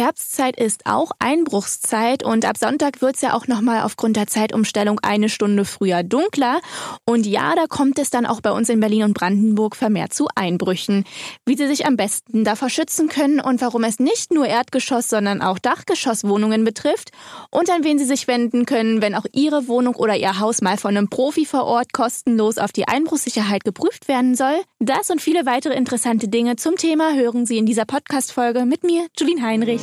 Herbstzeit 0.00 0.58
ist 0.58 0.86
auch 0.86 1.10
Einbruchszeit 1.18 2.22
und 2.22 2.46
ab 2.46 2.56
Sonntag 2.56 3.02
wird's 3.02 3.20
ja 3.20 3.34
auch 3.34 3.46
nochmal 3.46 3.82
aufgrund 3.82 4.16
der 4.16 4.26
Zeitumstellung 4.26 4.98
eine 5.00 5.28
Stunde 5.28 5.66
früher 5.66 6.02
dunkler. 6.02 6.62
Und 7.04 7.26
ja, 7.26 7.54
da 7.54 7.66
kommt 7.66 7.98
es 7.98 8.08
dann 8.08 8.24
auch 8.24 8.40
bei 8.40 8.50
uns 8.50 8.70
in 8.70 8.80
Berlin 8.80 9.02
und 9.02 9.12
Brandenburg 9.12 9.76
vermehrt 9.76 10.14
zu 10.14 10.28
Einbrüchen. 10.34 11.04
Wie 11.44 11.54
Sie 11.54 11.66
sich 11.66 11.84
am 11.84 11.98
besten 11.98 12.44
davor 12.44 12.70
schützen 12.70 13.08
können 13.10 13.40
und 13.40 13.60
warum 13.60 13.84
es 13.84 13.98
nicht 13.98 14.32
nur 14.32 14.46
Erdgeschoss, 14.46 15.08
sondern 15.08 15.42
auch 15.42 15.58
Dachgeschosswohnungen 15.58 16.64
betrifft 16.64 17.10
und 17.50 17.68
an 17.68 17.84
wen 17.84 17.98
Sie 17.98 18.06
sich 18.06 18.26
wenden 18.26 18.64
können, 18.64 19.02
wenn 19.02 19.14
auch 19.14 19.26
Ihre 19.32 19.68
Wohnung 19.68 19.96
oder 19.96 20.16
Ihr 20.16 20.40
Haus 20.40 20.62
mal 20.62 20.78
von 20.78 20.96
einem 20.96 21.10
Profi 21.10 21.44
vor 21.44 21.64
Ort 21.64 21.92
kostenlos 21.92 22.56
auf 22.56 22.72
die 22.72 22.88
Einbruchssicherheit 22.88 23.64
geprüft 23.64 24.08
werden 24.08 24.34
soll. 24.34 24.62
Das 24.78 25.10
und 25.10 25.20
viele 25.20 25.44
weitere 25.44 25.74
interessante 25.74 26.28
Dinge 26.28 26.56
zum 26.56 26.76
Thema 26.76 27.12
hören 27.12 27.44
Sie 27.44 27.58
in 27.58 27.66
dieser 27.66 27.84
Podcast-Folge 27.84 28.64
mit 28.64 28.82
mir, 28.82 29.06
Julien 29.18 29.42
Heinrich. 29.42 29.82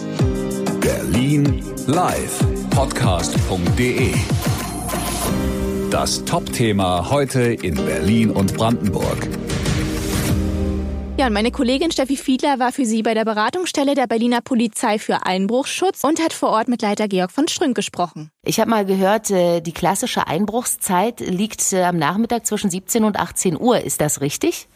Berlin 0.82 1.64
live 1.88 2.39
podcast.de 2.70 4.14
Das 5.89 6.24
Top-Thema 6.25 7.10
heute 7.10 7.42
in 7.42 7.75
Berlin 7.75 8.32
und 8.32 8.54
Brandenburg. 8.56 9.28
Ja, 11.18 11.25
und 11.25 11.33
meine 11.33 11.50
Kollegin 11.50 11.92
Steffi 11.92 12.16
Fiedler 12.16 12.60
war 12.60 12.71
für 12.71 12.86
Sie 12.86 13.02
bei 13.02 13.16
der 13.16 13.25
Beratungsstelle 13.25 13.96
der 13.96 14.06
Berliner 14.06 14.42
Polizei 14.42 15.00
für 15.00 15.25
Einbruchsschutz 15.25 16.04
und 16.04 16.21
hat 16.21 16.32
vor 16.32 16.50
Ort 16.50 16.68
mit 16.68 16.83
Leiter 16.83 17.08
Georg 17.08 17.32
von 17.32 17.47
Strünk 17.47 17.74
gesprochen. 17.74 18.30
Ich 18.44 18.60
habe 18.60 18.69
mal 18.69 18.86
gehört, 18.86 19.32
äh, 19.32 19.61
die 19.61 19.71
klassische 19.71 20.28
Einbruchszeit 20.28 21.19
liegt 21.19 21.74
äh, 21.74 21.82
am 21.83 21.97
Nachmittag 21.97 22.46
zwischen 22.46 22.69
17 22.69 23.04
und 23.04 23.18
18 23.18 23.60
Uhr. 23.60 23.82
Ist 23.82 24.00
das 24.00 24.21
richtig? 24.21 24.68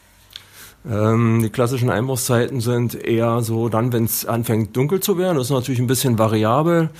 Ähm, 0.90 1.40
die 1.42 1.50
klassischen 1.50 1.90
Einbruchszeiten 1.90 2.60
sind 2.60 2.94
eher 2.94 3.40
so 3.42 3.68
dann, 3.68 3.92
wenn 3.92 4.04
es 4.04 4.26
anfängt 4.26 4.76
dunkel 4.76 5.00
zu 5.00 5.16
werden. 5.16 5.36
Das 5.36 5.46
ist 5.46 5.52
natürlich 5.52 5.80
ein 5.80 5.86
bisschen 5.86 6.18
variabel. 6.18 6.90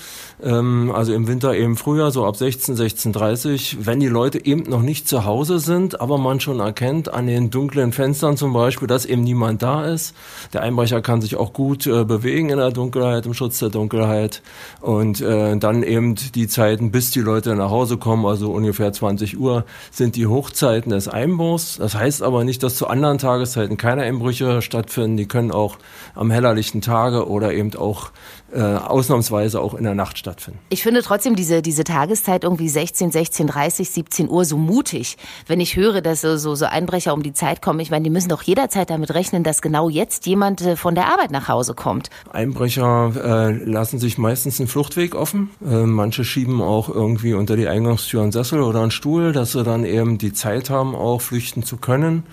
Ähm, 0.42 0.92
also 0.94 1.12
im 1.12 1.26
Winter 1.26 1.54
eben 1.54 1.76
früher, 1.76 2.10
so 2.10 2.24
ab 2.24 2.36
16, 2.36 2.76
16.30 2.76 3.78
wenn 3.80 4.00
die 4.00 4.08
Leute 4.08 4.44
eben 4.44 4.64
noch 4.68 4.82
nicht 4.82 5.08
zu 5.08 5.24
Hause 5.24 5.58
sind, 5.58 6.00
aber 6.00 6.18
man 6.18 6.40
schon 6.40 6.60
erkennt 6.60 7.12
an 7.12 7.26
den 7.26 7.50
dunklen 7.50 7.92
Fenstern 7.92 8.36
zum 8.36 8.52
Beispiel, 8.52 8.86
dass 8.86 9.04
eben 9.04 9.22
niemand 9.24 9.62
da 9.62 9.84
ist. 9.84 10.14
Der 10.52 10.62
Einbrecher 10.62 11.00
kann 11.00 11.20
sich 11.20 11.36
auch 11.36 11.52
gut 11.52 11.86
äh, 11.86 12.04
bewegen 12.04 12.50
in 12.50 12.58
der 12.58 12.70
Dunkelheit, 12.70 13.26
im 13.26 13.34
Schutz 13.34 13.58
der 13.58 13.70
Dunkelheit. 13.70 14.42
Und 14.80 15.20
äh, 15.20 15.56
dann 15.56 15.82
eben 15.82 16.14
die 16.34 16.46
Zeiten, 16.48 16.90
bis 16.92 17.10
die 17.10 17.20
Leute 17.20 17.54
nach 17.56 17.70
Hause 17.70 17.96
kommen, 17.96 18.26
also 18.26 18.52
ungefähr 18.52 18.92
20 18.92 19.38
Uhr, 19.38 19.64
sind 19.90 20.16
die 20.16 20.26
Hochzeiten 20.26 20.90
des 20.90 21.08
Einbruchs. 21.08 21.78
Das 21.78 21.94
heißt 21.94 22.22
aber 22.22 22.44
nicht, 22.44 22.62
dass 22.62 22.76
zu 22.76 22.86
anderen 22.86 23.18
Tageszeiten 23.18 23.71
sollten 23.72 23.76
keine 23.76 24.02
Einbrüche 24.02 24.62
stattfinden. 24.62 25.16
Die 25.16 25.26
können 25.26 25.50
auch 25.50 25.78
am 26.14 26.30
hellerlichten 26.30 26.80
Tage 26.80 27.28
oder 27.28 27.52
eben 27.52 27.74
auch 27.74 28.10
äh, 28.52 28.60
ausnahmsweise 28.60 29.60
auch 29.60 29.74
in 29.74 29.84
der 29.84 29.94
Nacht 29.94 30.18
stattfinden. 30.18 30.58
Ich 30.68 30.82
finde 30.82 31.02
trotzdem 31.02 31.36
diese, 31.36 31.62
diese 31.62 31.84
Tageszeit 31.84 32.44
irgendwie 32.44 32.68
16, 32.68 33.10
16, 33.10 33.46
30, 33.46 33.90
17 33.90 34.28
Uhr 34.28 34.44
so 34.44 34.58
mutig. 34.58 35.16
Wenn 35.46 35.60
ich 35.60 35.76
höre, 35.76 36.00
dass 36.02 36.20
so, 36.20 36.36
so, 36.36 36.64
Einbrecher 36.66 37.14
um 37.14 37.22
die 37.22 37.32
Zeit 37.32 37.62
kommen, 37.62 37.80
ich 37.80 37.90
meine, 37.90 38.04
die 38.04 38.10
müssen 38.10 38.28
doch 38.28 38.42
jederzeit 38.42 38.90
damit 38.90 39.14
rechnen, 39.14 39.42
dass 39.42 39.62
genau 39.62 39.88
jetzt 39.88 40.26
jemand 40.26 40.60
äh, 40.60 40.76
von 40.76 40.94
der 40.94 41.06
Arbeit 41.06 41.30
nach 41.30 41.48
Hause 41.48 41.74
kommt. 41.74 42.10
Einbrecher 42.32 43.12
äh, 43.16 43.64
lassen 43.64 43.98
sich 43.98 44.18
meistens 44.18 44.60
einen 44.60 44.68
Fluchtweg 44.68 45.14
offen. 45.14 45.50
Äh, 45.64 45.84
manche 45.86 46.24
schieben 46.24 46.60
auch 46.60 46.88
irgendwie 46.88 47.34
unter 47.34 47.56
die 47.56 47.68
Eingangstür 47.68 48.22
einen 48.22 48.32
Sessel 48.32 48.62
oder 48.62 48.82
einen 48.82 48.90
Stuhl, 48.90 49.32
dass 49.32 49.52
sie 49.52 49.64
dann 49.64 49.84
eben 49.84 50.18
die 50.18 50.32
Zeit 50.32 50.70
haben, 50.70 50.94
auch 50.94 51.20
flüchten 51.20 51.62
zu 51.62 51.78
können. 51.78 52.24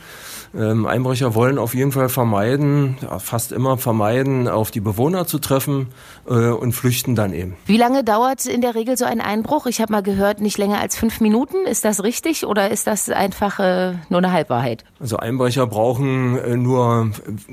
Ähm, 0.57 0.85
Einbrecher 0.85 1.35
wollen 1.35 1.59
auf 1.59 1.75
jeden 1.75 1.91
Fall 1.91 2.09
vermeiden, 2.09 2.97
fast 3.19 3.51
immer 3.51 3.77
vermeiden, 3.77 4.47
auf 4.47 4.71
die 4.71 4.79
Bewohner 4.79 5.27
zu 5.27 5.39
treffen 5.39 5.87
und 6.25 6.73
flüchten 6.73 7.15
dann 7.15 7.33
eben. 7.33 7.55
Wie 7.65 7.77
lange 7.77 8.03
dauert 8.03 8.45
in 8.45 8.61
der 8.61 8.75
Regel 8.75 8.97
so 8.97 9.05
ein 9.05 9.21
Einbruch? 9.21 9.65
Ich 9.65 9.81
habe 9.81 9.91
mal 9.91 10.03
gehört, 10.03 10.41
nicht 10.41 10.57
länger 10.57 10.79
als 10.79 10.95
fünf 10.95 11.21
Minuten. 11.21 11.65
Ist 11.65 11.85
das 11.85 12.03
richtig 12.03 12.45
oder 12.45 12.69
ist 12.69 12.87
das 12.87 13.09
einfach 13.09 13.59
äh, 13.59 13.93
nur 14.09 14.19
eine 14.19 14.31
Halbwahrheit? 14.31 14.83
Also 14.99 15.17
Einbrecher 15.17 15.67
brauchen 15.67 16.37
äh, 16.37 16.57
nur 16.57 17.11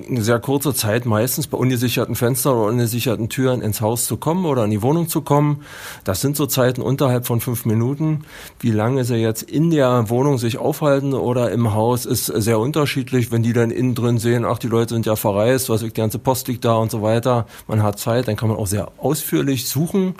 eine 0.08 0.22
sehr 0.22 0.38
kurze 0.40 0.74
Zeit, 0.74 1.06
meistens 1.06 1.46
bei 1.46 1.56
ungesicherten 1.56 2.14
Fenstern 2.14 2.54
oder 2.54 2.70
ungesicherten 2.70 3.28
Türen 3.28 3.62
ins 3.62 3.80
Haus 3.80 4.06
zu 4.06 4.16
kommen 4.16 4.46
oder 4.46 4.64
in 4.64 4.70
die 4.70 4.82
Wohnung 4.82 5.08
zu 5.08 5.20
kommen. 5.20 5.62
Das 6.04 6.20
sind 6.20 6.36
so 6.36 6.46
Zeiten 6.46 6.82
unterhalb 6.82 7.26
von 7.26 7.40
fünf 7.40 7.64
Minuten. 7.64 8.24
Wie 8.60 8.72
lange 8.72 9.04
sie 9.04 9.16
jetzt 9.16 9.42
in 9.42 9.70
der 9.70 10.10
Wohnung 10.10 10.38
sich 10.38 10.58
aufhalten 10.58 11.14
oder 11.14 11.50
im 11.52 11.74
Haus, 11.74 12.06
ist 12.06 12.26
sehr 12.26 12.58
unterschiedlich 12.58 13.26
wenn 13.30 13.42
die 13.42 13.52
dann 13.52 13.70
innen 13.70 13.94
drin 13.94 14.18
sehen, 14.18 14.44
ach, 14.44 14.58
die 14.58 14.68
Leute 14.68 14.94
sind 14.94 15.06
ja 15.06 15.16
verreist, 15.16 15.68
was 15.68 15.80
die 15.80 15.92
ganze 15.92 16.18
Post 16.18 16.48
liegt 16.48 16.64
da 16.64 16.76
und 16.76 16.90
so 16.90 17.02
weiter. 17.02 17.46
Man 17.66 17.82
hat 17.82 17.98
Zeit, 17.98 18.28
dann 18.28 18.36
kann 18.36 18.45
man 18.48 18.56
auch 18.56 18.66
sehr 18.66 18.88
ausführlich 18.98 19.68
suchen. 19.68 20.14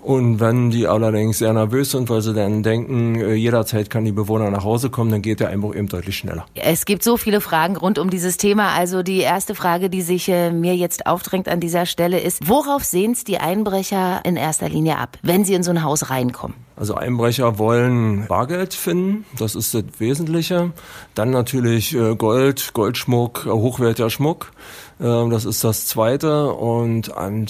Und 0.00 0.40
wenn 0.40 0.70
die 0.70 0.86
allerdings 0.86 1.38
sehr 1.38 1.52
nervös 1.52 1.90
sind, 1.90 2.08
weil 2.08 2.22
sie 2.22 2.32
dann 2.32 2.62
denken, 2.62 3.16
äh, 3.16 3.34
jederzeit 3.34 3.90
kann 3.90 4.04
die 4.04 4.12
Bewohner 4.12 4.50
nach 4.50 4.64
Hause 4.64 4.90
kommen, 4.90 5.10
dann 5.10 5.22
geht 5.22 5.40
der 5.40 5.50
Einbruch 5.50 5.74
eben 5.74 5.88
deutlich 5.88 6.16
schneller. 6.16 6.46
Es 6.54 6.84
gibt 6.86 7.02
so 7.02 7.16
viele 7.16 7.40
Fragen 7.40 7.76
rund 7.76 7.98
um 7.98 8.08
dieses 8.10 8.36
Thema. 8.36 8.72
Also 8.72 9.02
die 9.02 9.18
erste 9.18 9.54
Frage, 9.54 9.90
die 9.90 10.02
sich 10.02 10.28
äh, 10.28 10.50
mir 10.50 10.74
jetzt 10.74 11.06
aufdrängt 11.06 11.48
an 11.48 11.60
dieser 11.60 11.86
Stelle 11.86 12.20
ist, 12.20 12.48
worauf 12.48 12.84
sehen 12.84 13.12
es 13.12 13.24
die 13.24 13.38
Einbrecher 13.38 14.20
in 14.24 14.36
erster 14.36 14.68
Linie 14.68 14.96
ab, 14.96 15.18
wenn 15.22 15.44
sie 15.44 15.54
in 15.54 15.62
so 15.62 15.70
ein 15.70 15.82
Haus 15.82 16.10
reinkommen? 16.10 16.54
Also 16.80 16.94
Einbrecher 16.94 17.58
wollen 17.58 18.26
Bargeld 18.26 18.72
finden, 18.72 19.26
das 19.38 19.54
ist 19.54 19.74
das 19.74 19.84
Wesentliche. 19.98 20.72
Dann 21.14 21.28
natürlich 21.28 21.94
äh, 21.94 22.16
Gold, 22.16 22.70
Goldschmuck, 22.72 23.44
äh, 23.44 23.50
hochwertiger 23.50 24.08
Schmuck. 24.08 24.52
Ähm, 24.98 25.28
das 25.28 25.44
ist 25.44 25.62
das 25.62 25.84
Zweite. 25.84 26.54
Und 26.54 27.14
an, 27.14 27.46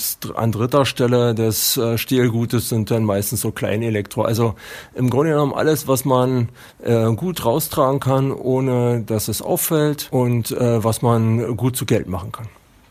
dritter 0.50 0.84
Stelle 0.84 1.36
des 1.36 1.76
äh, 1.76 1.96
Stilgutes 1.96 2.70
sind 2.70 2.90
dann 2.90 3.04
meistens 3.04 3.42
so 3.42 3.52
kleine 3.52 3.86
Elektro. 3.86 4.22
Also 4.22 4.56
im 4.96 5.10
Grunde 5.10 5.30
genommen 5.30 5.54
alles, 5.54 5.86
was 5.86 6.04
man 6.04 6.48
gut 7.14 7.44
raustragen 7.44 8.00
kann, 8.00 8.32
ohne 8.32 9.02
dass 9.02 9.28
es 9.28 9.42
auffällt 9.42 10.08
und 10.10 10.50
was 10.50 11.02
man 11.02 11.56
gut 11.56 11.76
zu 11.76 11.86
Geld 11.86 12.08
machen 12.08 12.32
kann. 12.32 12.48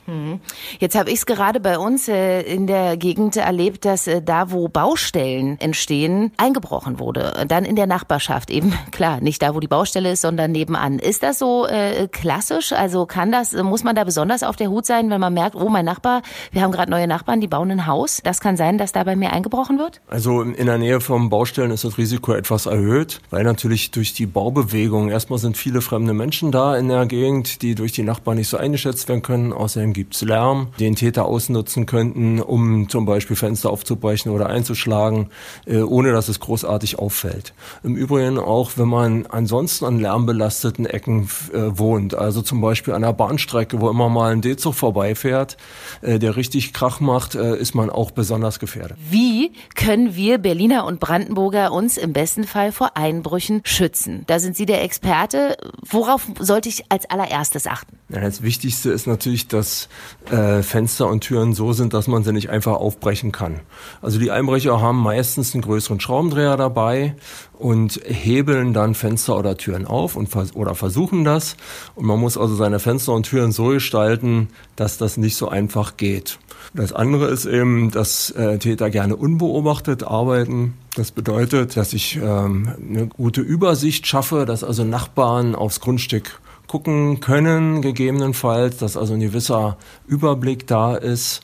Mhm. 0.09 0.39
Jetzt 0.79 0.97
habe 0.97 1.09
ich 1.09 1.17
es 1.17 1.25
gerade 1.25 1.59
bei 1.59 1.77
uns 1.77 2.07
äh, 2.07 2.41
in 2.41 2.67
der 2.67 2.97
Gegend 2.97 3.35
erlebt, 3.37 3.85
dass 3.85 4.07
äh, 4.07 4.21
da, 4.21 4.51
wo 4.51 4.67
Baustellen 4.67 5.59
entstehen, 5.59 6.31
eingebrochen 6.37 6.99
wurde. 6.99 7.45
Dann 7.47 7.65
in 7.65 7.75
der 7.75 7.87
Nachbarschaft 7.87 8.49
eben, 8.49 8.73
klar, 8.91 9.21
nicht 9.21 9.41
da, 9.41 9.55
wo 9.55 9.59
die 9.59 9.67
Baustelle 9.67 10.11
ist, 10.11 10.21
sondern 10.21 10.51
nebenan. 10.51 10.99
Ist 10.99 11.23
das 11.23 11.39
so 11.39 11.67
äh, 11.67 12.07
klassisch? 12.07 12.73
Also 12.73 13.05
kann 13.05 13.31
das, 13.31 13.53
muss 13.53 13.83
man 13.83 13.95
da 13.95 14.03
besonders 14.03 14.43
auf 14.43 14.55
der 14.55 14.69
Hut 14.69 14.85
sein, 14.85 15.09
wenn 15.09 15.21
man 15.21 15.33
merkt, 15.33 15.55
oh, 15.55 15.69
mein 15.69 15.85
Nachbar, 15.85 16.21
wir 16.51 16.61
haben 16.61 16.71
gerade 16.71 16.91
neue 16.91 17.07
Nachbarn, 17.07 17.41
die 17.41 17.47
bauen 17.47 17.71
ein 17.71 17.85
Haus. 17.85 18.21
Das 18.23 18.39
kann 18.41 18.57
sein, 18.57 18.77
dass 18.77 18.91
da 18.91 19.03
bei 19.03 19.15
mir 19.15 19.31
eingebrochen 19.31 19.77
wird? 19.77 20.01
Also 20.07 20.41
in 20.41 20.65
der 20.65 20.77
Nähe 20.77 21.01
von 21.01 21.29
Baustellen 21.29 21.71
ist 21.71 21.83
das 21.83 21.97
Risiko 21.97 22.33
etwas 22.33 22.65
erhöht, 22.65 23.21
weil 23.29 23.43
natürlich 23.43 23.91
durch 23.91 24.13
die 24.13 24.25
Baubewegung, 24.25 25.09
erstmal 25.09 25.39
sind 25.39 25.57
viele 25.57 25.81
fremde 25.81 26.13
Menschen 26.13 26.51
da 26.51 26.75
in 26.77 26.87
der 26.87 27.05
Gegend, 27.05 27.61
die 27.61 27.75
durch 27.75 27.91
die 27.91 28.03
Nachbarn 28.03 28.37
nicht 28.37 28.49
so 28.49 28.57
eingeschätzt 28.57 29.07
werden 29.07 29.21
können. 29.21 29.53
Außerdem 29.53 29.93
gibt 29.99 30.15
es 30.15 30.21
Lärm, 30.21 30.67
den 30.79 30.95
Täter 30.95 31.25
ausnutzen 31.25 31.85
könnten, 31.85 32.39
um 32.41 32.87
zum 32.87 33.05
Beispiel 33.05 33.35
Fenster 33.35 33.69
aufzubrechen 33.69 34.31
oder 34.31 34.47
einzuschlagen, 34.47 35.27
äh, 35.65 35.81
ohne 35.81 36.13
dass 36.13 36.29
es 36.29 36.39
großartig 36.39 36.97
auffällt. 36.97 37.53
Im 37.83 37.97
Übrigen 37.97 38.39
auch, 38.39 38.71
wenn 38.77 38.87
man 38.87 39.25
ansonsten 39.25 39.83
an 39.83 39.99
lärmbelasteten 39.99 40.85
Ecken 40.85 41.29
äh, 41.53 41.77
wohnt, 41.77 42.15
also 42.15 42.41
zum 42.41 42.61
Beispiel 42.61 42.93
an 42.93 43.01
der 43.01 43.11
Bahnstrecke, 43.11 43.81
wo 43.81 43.89
immer 43.89 44.07
mal 44.07 44.31
ein 44.31 44.41
D-Zug 44.41 44.73
vorbeifährt, 44.73 45.57
äh, 46.01 46.17
der 46.17 46.37
richtig 46.37 46.71
Krach 46.71 47.01
macht, 47.01 47.35
ist 47.35 47.75
man 47.75 47.89
auch 47.89 48.11
besonders 48.11 48.59
gefährdet. 48.59 48.97
Wie 49.09 49.51
können 49.75 50.15
wir 50.15 50.37
Berliner 50.37 50.85
und 50.85 50.99
Brandenburger 50.99 51.71
uns 51.73 51.97
im 51.97 52.13
besten 52.13 52.45
Fall 52.45 52.71
vor 52.71 52.95
Einbrüchen 52.95 53.61
schützen? 53.65 54.23
Da 54.27 54.39
sind 54.39 54.55
Sie 54.55 54.65
der 54.65 54.83
Experte. 54.83 55.57
Worauf 55.81 56.27
sollte 56.39 56.69
ich 56.69 56.85
als 56.89 57.09
allererstes 57.09 57.67
achten? 57.67 57.98
Das 58.09 58.41
Wichtigste 58.41 58.91
ist 58.91 59.05
natürlich, 59.05 59.47
dass 59.47 59.87
äh, 60.31 60.63
Fenster 60.63 61.07
und 61.07 61.21
Türen 61.21 61.53
so 61.53 61.73
sind, 61.73 61.93
dass 61.93 62.07
man 62.07 62.23
sie 62.23 62.33
nicht 62.33 62.49
einfach 62.49 62.73
aufbrechen 62.73 63.31
kann. 63.31 63.59
Also 64.01 64.17
die 64.17 64.31
Einbrecher 64.31 64.81
haben 64.81 64.97
meistens 64.97 65.53
einen 65.53 65.61
größeren 65.61 65.99
Schraubendreher 65.99 66.57
dabei 66.57 67.15
und 67.53 68.01
hebeln 68.03 68.73
dann 68.73 68.95
Fenster 68.95 69.37
oder 69.37 69.57
Türen 69.57 69.85
auf 69.85 70.15
und 70.15 70.27
vers 70.27 70.55
oder 70.55 70.73
versuchen 70.73 71.23
das. 71.23 71.55
Und 71.93 72.07
man 72.07 72.19
muss 72.19 72.35
also 72.35 72.55
seine 72.55 72.79
Fenster 72.79 73.13
und 73.13 73.27
Türen 73.27 73.51
so 73.51 73.67
gestalten, 73.67 74.49
dass 74.75 74.97
das 74.97 75.17
nicht 75.17 75.35
so 75.35 75.47
einfach 75.47 75.95
geht. 75.95 76.39
Das 76.73 76.93
andere 76.93 77.27
ist 77.27 77.45
eben, 77.45 77.91
dass 77.91 78.31
äh, 78.31 78.57
Täter 78.57 78.89
gerne 78.89 79.15
unbeobachtet 79.17 80.03
arbeiten. 80.03 80.73
Das 80.95 81.11
bedeutet, 81.11 81.77
dass 81.77 81.93
ich 81.93 82.15
ähm, 82.15 82.73
eine 82.89 83.05
gute 83.05 83.41
Übersicht 83.41 84.07
schaffe, 84.07 84.45
dass 84.45 84.63
also 84.63 84.83
Nachbarn 84.83 85.53
aufs 85.53 85.79
Grundstück 85.79 86.39
gucken 86.69 87.19
können, 87.19 87.81
gegebenenfalls, 87.81 88.77
dass 88.77 88.95
also 88.95 89.15
ein 89.15 89.19
gewisser 89.19 89.75
Überblick 90.07 90.67
da 90.67 90.95
ist. 90.95 91.41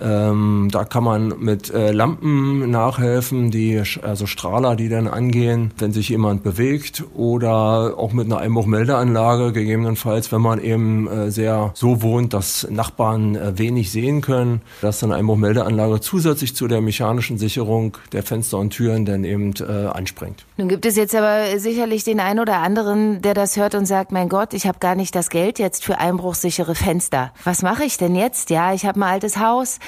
Ähm, 0.00 0.68
da 0.70 0.84
kann 0.84 1.02
man 1.02 1.34
mit 1.38 1.72
äh, 1.72 1.90
Lampen 1.90 2.70
nachhelfen, 2.70 3.50
die 3.50 3.82
also 4.02 4.26
Strahler, 4.26 4.76
die 4.76 4.90
dann 4.90 5.08
angehen, 5.08 5.72
wenn 5.78 5.92
sich 5.92 6.10
jemand 6.10 6.42
bewegt 6.42 7.04
oder 7.14 7.94
auch 7.96 8.12
mit 8.12 8.26
einer 8.26 8.38
Einbruchmeldeanlage 8.38 9.52
gegebenenfalls, 9.52 10.30
wenn 10.32 10.42
man 10.42 10.60
eben 10.60 11.08
äh, 11.08 11.30
sehr 11.30 11.70
so 11.72 12.02
wohnt, 12.02 12.34
dass 12.34 12.68
Nachbarn 12.70 13.36
äh, 13.36 13.58
wenig 13.58 13.90
sehen 13.90 14.20
können, 14.20 14.60
dass 14.82 15.00
dann 15.00 15.12
eine 15.12 15.20
Einbruchmeldeanlage 15.20 16.00
zusätzlich 16.00 16.54
zu 16.54 16.68
der 16.68 16.82
mechanischen 16.82 17.38
Sicherung 17.38 17.96
der 18.12 18.22
Fenster 18.22 18.58
und 18.58 18.70
Türen 18.70 19.06
dann 19.06 19.24
eben 19.24 19.54
äh, 19.60 19.86
anspringt. 19.86 20.44
Nun 20.58 20.68
gibt 20.68 20.84
es 20.84 20.96
jetzt 20.96 21.14
aber 21.14 21.58
sicherlich 21.58 22.04
den 22.04 22.20
einen 22.20 22.40
oder 22.40 22.58
anderen, 22.58 23.22
der 23.22 23.32
das 23.32 23.56
hört 23.56 23.74
und 23.74 23.86
sagt, 23.86 24.12
mein 24.12 24.28
Gott, 24.28 24.52
ich 24.52 24.65
habe 24.66 24.78
gar 24.78 24.94
nicht 24.94 25.14
das 25.14 25.30
Geld 25.30 25.58
jetzt 25.58 25.84
für 25.84 25.98
einbruchsichere 25.98 26.74
Fenster. 26.74 27.32
Was 27.44 27.62
mache 27.62 27.84
ich 27.84 27.96
denn 27.96 28.14
jetzt? 28.14 28.50
Ja, 28.50 28.72
ich 28.72 28.86
habe 28.86 29.00
ein 29.00 29.02
altes 29.02 29.38
Haus 29.38 29.78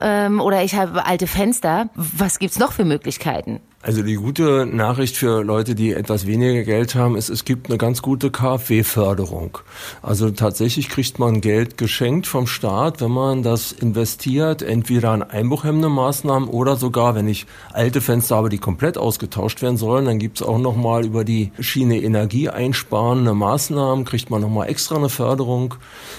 ähm, 0.00 0.40
oder 0.40 0.62
ich 0.62 0.74
habe 0.74 1.04
alte 1.06 1.26
Fenster. 1.26 1.88
Was 1.94 2.38
gibt's 2.38 2.58
noch 2.58 2.72
für 2.72 2.84
Möglichkeiten? 2.84 3.60
Also 3.86 4.02
die 4.02 4.16
gute 4.16 4.66
Nachricht 4.66 5.16
für 5.16 5.44
Leute, 5.44 5.76
die 5.76 5.92
etwas 5.92 6.26
weniger 6.26 6.64
Geld 6.64 6.96
haben, 6.96 7.16
ist, 7.16 7.28
es 7.28 7.44
gibt 7.44 7.68
eine 7.68 7.78
ganz 7.78 8.02
gute 8.02 8.32
KfW-Förderung. 8.32 9.58
Also 10.02 10.30
tatsächlich 10.30 10.88
kriegt 10.88 11.20
man 11.20 11.40
Geld 11.40 11.78
geschenkt 11.78 12.26
vom 12.26 12.48
Staat, 12.48 13.00
wenn 13.00 13.12
man 13.12 13.44
das 13.44 13.70
investiert, 13.70 14.62
entweder 14.62 15.10
an 15.10 15.22
einbruchhemmende 15.22 15.88
Maßnahmen 15.88 16.48
oder 16.48 16.74
sogar, 16.74 17.14
wenn 17.14 17.28
ich 17.28 17.46
alte 17.72 18.00
Fenster 18.00 18.34
habe, 18.34 18.48
die 18.48 18.58
komplett 18.58 18.98
ausgetauscht 18.98 19.62
werden 19.62 19.76
sollen, 19.76 20.06
dann 20.06 20.18
gibt 20.18 20.40
es 20.40 20.42
auch 20.44 20.58
nochmal 20.58 21.04
über 21.04 21.22
die 21.22 21.52
Schiene 21.60 22.02
Energie 22.02 22.48
einsparende 22.48 23.34
Maßnahmen, 23.34 24.04
kriegt 24.04 24.30
man 24.30 24.40
nochmal 24.40 24.68
extra 24.68 24.96
eine 24.96 25.10
Förderung. 25.10 25.76